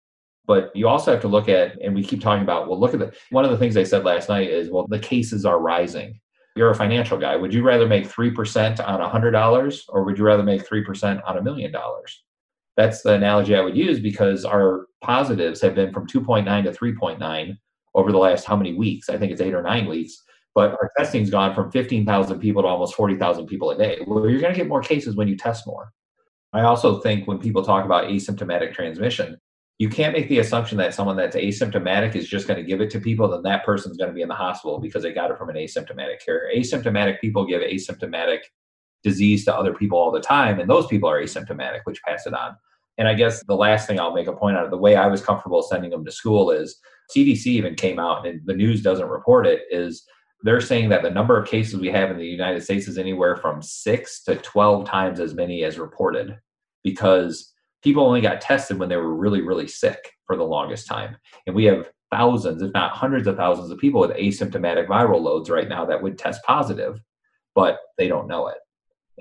[0.45, 2.99] but you also have to look at, and we keep talking about, well, look at
[2.99, 6.19] the, one of the things they said last night is, well, the cases are rising.
[6.55, 7.35] You're a financial guy.
[7.35, 11.41] Would you rather make 3% on $100 or would you rather make 3% on a
[11.41, 12.23] million dollars?
[12.77, 17.57] That's the analogy I would use because our positives have been from 2.9 to 3.9
[17.95, 19.09] over the last how many weeks?
[19.09, 20.21] I think it's eight or nine weeks.
[20.53, 23.99] But our testing's gone from 15,000 people to almost 40,000 people a day.
[24.05, 25.91] Well, you're going to get more cases when you test more.
[26.53, 29.37] I also think when people talk about asymptomatic transmission,
[29.77, 32.89] you can't make the assumption that someone that's asymptomatic is just going to give it
[32.91, 35.37] to people, then that person's going to be in the hospital because they got it
[35.37, 36.57] from an asymptomatic carrier.
[36.57, 38.39] Asymptomatic people give asymptomatic
[39.03, 42.33] disease to other people all the time, and those people are asymptomatic, which pass it
[42.33, 42.55] on.
[42.97, 45.07] And I guess the last thing I'll make a point out of the way I
[45.07, 46.79] was comfortable sending them to school is
[47.13, 50.05] CDC even came out and the news doesn't report it is
[50.43, 53.35] they're saying that the number of cases we have in the United States is anywhere
[53.35, 56.37] from six to 12 times as many as reported
[56.83, 57.53] because
[57.83, 61.17] people only got tested when they were really, really sick for the longest time.
[61.47, 65.49] And we have thousands, if not hundreds of thousands of people with asymptomatic viral loads
[65.49, 66.99] right now that would test positive,
[67.55, 68.57] but they don't know it.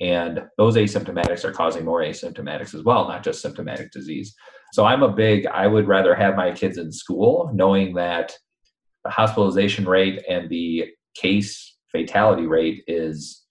[0.01, 4.35] And those asymptomatics are causing more asymptomatics as well, not just symptomatic disease.
[4.75, 8.37] So I'm a big, I would rather have my kids in school knowing that
[9.05, 13.45] the hospitalization rate and the case fatality rate is,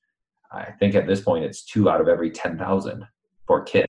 [0.51, 3.07] I think at this point, it's two out of every 10,000
[3.47, 3.87] for kids.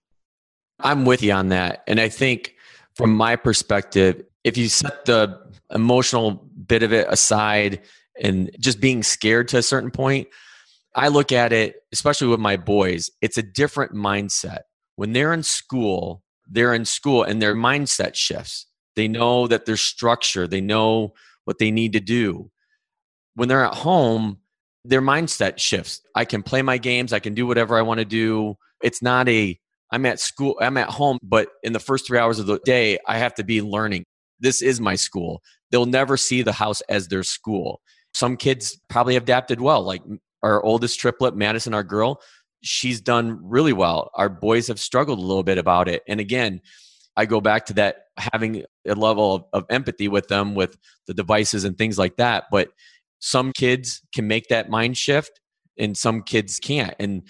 [0.78, 1.82] I'm with you on that.
[1.88, 2.54] And I think
[2.94, 5.36] from my perspective, if you set the
[5.72, 6.34] emotional
[6.68, 7.80] bit of it aside
[8.22, 10.28] and just being scared to a certain point,
[10.94, 14.60] I look at it, especially with my boys, it's a different mindset.
[14.94, 18.66] When they're in school, they're in school and their mindset shifts.
[18.96, 21.14] They know that there's structure, they know
[21.44, 22.50] what they need to do.
[23.34, 24.38] When they're at home,
[24.84, 26.00] their mindset shifts.
[26.14, 28.56] I can play my games, I can do whatever I want to do.
[28.82, 29.58] It's not a
[29.90, 32.98] I'm at school, I'm at home, but in the first three hours of the day,
[33.06, 34.04] I have to be learning.
[34.40, 35.40] This is my school.
[35.70, 37.80] They'll never see the house as their school.
[38.12, 39.82] Some kids probably adapted well.
[39.82, 40.02] Like
[40.42, 42.20] our oldest triplet, Madison, our girl,
[42.64, 44.10] she's done really well.
[44.14, 46.02] Our boys have struggled a little bit about it.
[46.08, 46.60] And again,
[47.16, 51.14] I go back to that having a level of, of empathy with them with the
[51.14, 52.44] devices and things like that.
[52.50, 52.70] But
[53.20, 55.40] some kids can make that mind shift
[55.78, 56.94] and some kids can't.
[56.98, 57.22] And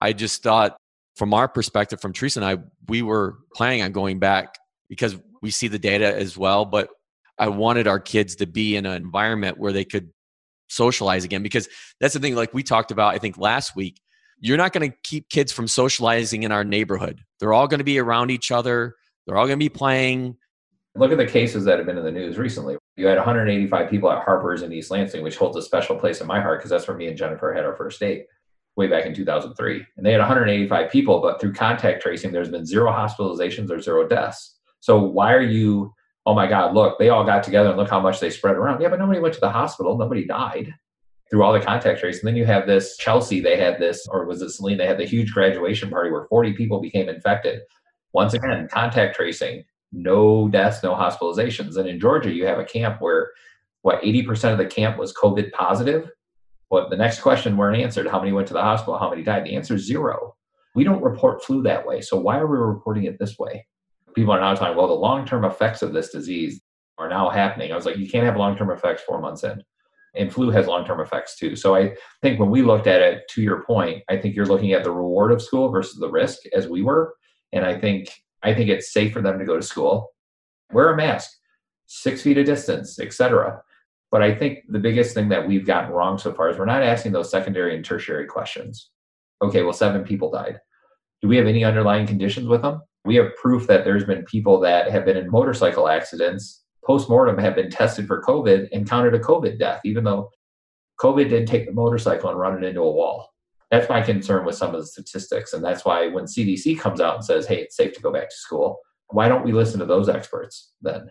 [0.00, 0.76] I just thought
[1.16, 4.56] from our perspective, from Teresa and I, we were planning on going back
[4.88, 6.64] because we see the data as well.
[6.64, 6.88] But
[7.38, 10.10] I wanted our kids to be in an environment where they could
[10.68, 11.68] socialize again because
[12.00, 14.00] that's the thing like we talked about i think last week
[14.40, 17.20] you're not going to keep kids from socializing in our neighborhood.
[17.40, 18.94] They're all going to be around each other.
[19.26, 20.36] They're all going to be playing.
[20.96, 22.76] Look at the cases that have been in the news recently.
[22.96, 26.26] You had 185 people at harper's in east lansing which holds a special place in
[26.26, 28.26] my heart because that's where me and jennifer had our first date
[28.76, 32.64] way back in 2003 and they had 185 people but through contact tracing there's been
[32.64, 34.60] zero hospitalizations or zero deaths.
[34.78, 35.92] So why are you
[36.26, 38.80] oh my God, look, they all got together and look how much they spread around.
[38.80, 39.98] Yeah, but nobody went to the hospital.
[39.98, 40.74] Nobody died
[41.34, 42.20] through all the contact tracing.
[42.20, 44.78] And then you have this Chelsea, they had this, or was it Saline?
[44.78, 47.62] They had the huge graduation party where 40 people became infected.
[48.12, 51.76] Once again, contact tracing, no deaths, no hospitalizations.
[51.76, 53.32] And in Georgia, you have a camp where
[53.82, 56.08] what 80% of the camp was COVID positive.
[56.68, 58.06] What the next question weren't answered.
[58.06, 58.96] How many went to the hospital?
[58.96, 59.44] How many died?
[59.44, 60.36] The answer is zero.
[60.76, 62.00] We don't report flu that way.
[62.00, 63.66] So why are we reporting it this way?
[64.14, 66.60] people are now talking, well, the long term effects of this disease
[66.98, 67.72] are now happening.
[67.72, 69.62] I was like, you can't have long term effects four months in.
[70.16, 71.56] And flu has long term effects too.
[71.56, 74.72] So I think when we looked at it, to your point, I think you're looking
[74.72, 77.14] at the reward of school versus the risk as we were.
[77.52, 78.10] And I think
[78.42, 80.12] I think it's safe for them to go to school,
[80.72, 81.30] wear a mask,
[81.86, 83.60] six feet of distance, etc.
[84.10, 86.82] But I think the biggest thing that we've gotten wrong so far is we're not
[86.82, 88.90] asking those secondary and tertiary questions.
[89.42, 90.60] Okay, well, seven people died.
[91.20, 92.82] Do we have any underlying conditions with them?
[93.04, 97.54] we have proof that there's been people that have been in motorcycle accidents post-mortem have
[97.54, 100.30] been tested for covid and counted a covid death even though
[101.00, 103.30] covid didn't take the motorcycle and run it into a wall.
[103.70, 107.16] That's my concern with some of the statistics and that's why when cdc comes out
[107.16, 108.78] and says hey it's safe to go back to school
[109.08, 111.10] why don't we listen to those experts then?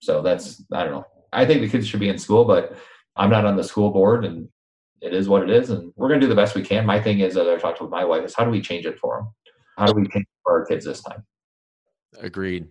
[0.00, 1.06] So that's i don't know.
[1.32, 2.76] I think the kids should be in school but
[3.16, 4.48] i'm not on the school board and
[5.00, 6.84] it is what it is and we're going to do the best we can.
[6.84, 8.98] My thing is as i talked with my wife is how do we change it
[8.98, 9.28] for them
[9.80, 11.24] how do we change it for our kids this time?
[12.18, 12.68] Agreed.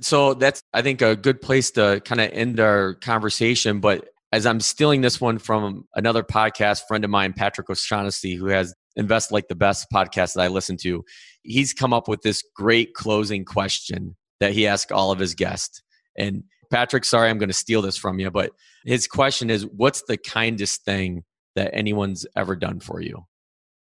[0.00, 3.80] So that's, I think, a good place to kind of end our conversation.
[3.80, 8.46] But as I'm stealing this one from another podcast friend of mine, Patrick O'Shaughnessy, who
[8.46, 11.04] has Invest Like the Best podcast that I listen to,
[11.42, 15.82] he's come up with this great closing question that he asks all of his guests.
[16.18, 18.50] And Patrick, sorry, I'm going to steal this from you, but
[18.84, 21.24] his question is What's the kindest thing
[21.54, 23.24] that anyone's ever done for you?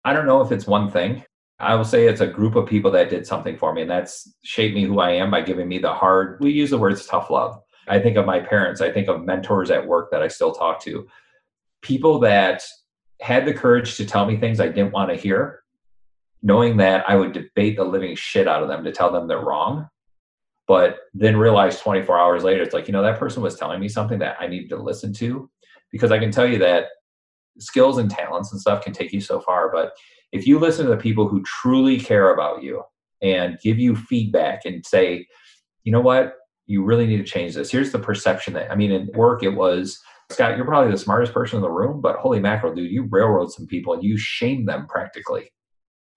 [0.05, 1.23] I don't know if it's one thing.
[1.59, 4.31] I will say it's a group of people that did something for me, and that's
[4.43, 7.29] shaped me who I am by giving me the hard, we use the words tough
[7.29, 7.59] love.
[7.87, 10.81] I think of my parents, I think of mentors at work that I still talk
[10.83, 11.07] to,
[11.81, 12.63] people that
[13.21, 15.63] had the courage to tell me things I didn't want to hear,
[16.43, 19.39] knowing that I would debate the living shit out of them to tell them they're
[19.39, 19.87] wrong.
[20.67, 23.87] But then realize 24 hours later, it's like, you know, that person was telling me
[23.87, 25.49] something that I needed to listen to.
[25.91, 26.87] Because I can tell you that
[27.57, 29.71] skills and talents and stuff can take you so far.
[29.71, 29.93] But
[30.31, 32.83] if you listen to the people who truly care about you
[33.21, 35.25] and give you feedback and say,
[35.83, 36.33] you know what,
[36.65, 37.71] you really need to change this.
[37.71, 39.99] Here's the perception that, I mean, in work, it was,
[40.29, 43.51] Scott, you're probably the smartest person in the room, but holy mackerel, dude, you railroad
[43.51, 45.49] some people and you shame them practically.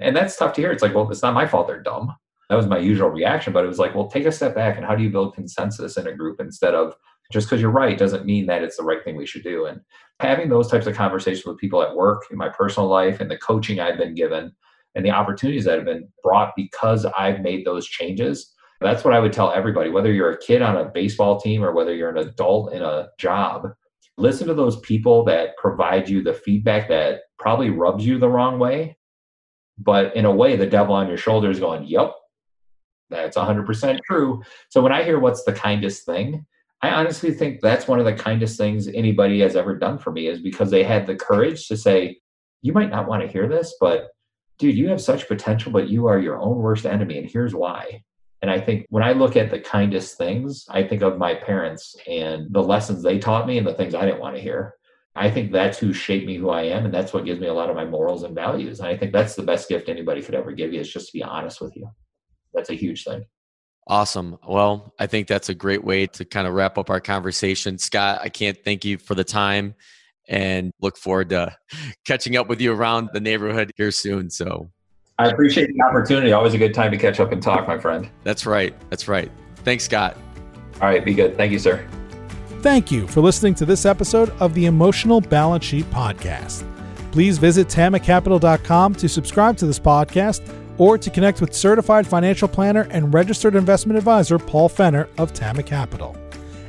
[0.01, 0.73] And that's tough to hear.
[0.73, 2.15] It's like, well, it's not my fault they're dumb.
[2.49, 4.85] That was my usual reaction, but it was like, well, take a step back and
[4.85, 6.95] how do you build consensus in a group instead of
[7.31, 9.67] just because you're right doesn't mean that it's the right thing we should do.
[9.67, 9.81] And
[10.19, 13.39] having those types of conversations with people at work, in my personal life, and the
[13.39, 14.53] coaching I've been given,
[14.95, 18.53] and the opportunities that have been brought because I've made those changes.
[18.81, 21.73] That's what I would tell everybody, whether you're a kid on a baseball team or
[21.73, 23.69] whether you're an adult in a job,
[24.17, 28.59] listen to those people that provide you the feedback that probably rubs you the wrong
[28.59, 28.97] way.
[29.79, 32.13] But in a way, the devil on your shoulder is going, Yep,
[33.11, 34.43] that's 100% true.
[34.71, 36.47] So when I hear what's the kindest thing,
[36.83, 40.29] I honestly think that's one of the kindest things anybody has ever done for me
[40.29, 42.19] is because they had the courage to say,
[42.63, 44.09] You might not want to hear this, but
[44.59, 47.19] dude, you have such potential, but you are your own worst enemy.
[47.19, 48.03] And here's why.
[48.43, 51.95] And I think when I look at the kindest things, I think of my parents
[52.07, 54.75] and the lessons they taught me and the things I didn't want to hear.
[55.17, 56.87] I think that's who shaped me who I am.
[56.87, 58.81] And that's what gives me a lot of my morals and values.
[58.81, 61.13] And I think that's the best gift anybody could ever give you is just to
[61.13, 61.91] be honest with you.
[62.55, 63.25] That's a huge thing.
[63.87, 64.39] Awesome.
[64.47, 67.79] Well, I think that's a great way to kind of wrap up our conversation.
[67.79, 69.75] Scott, I can't thank you for the time
[70.29, 71.57] and look forward to
[72.07, 74.31] catching up with you around the neighborhood here soon.
[74.31, 74.71] So
[75.19, 76.33] I appreciate the opportunity.
[76.33, 78.09] Always a good time to catch up and talk, my friend.
[78.25, 78.75] That's right.
[78.91, 79.31] That's right.
[79.57, 80.17] Thanks, Scott.
[80.81, 81.05] All right.
[81.05, 81.37] Be good.
[81.37, 81.87] Thank you, sir.
[82.61, 86.67] Thank you for listening to this episode of the Emotional Balance Sheet Podcast.
[87.11, 90.47] Please visit tamacapital.com to subscribe to this podcast
[90.81, 95.63] or to connect with certified financial planner and registered investment advisor Paul Fenner of Tama
[95.63, 96.17] Capital.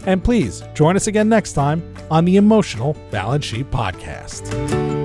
[0.05, 1.81] And please join us again next time
[2.11, 5.00] on the Emotional Balance Sheet Podcast.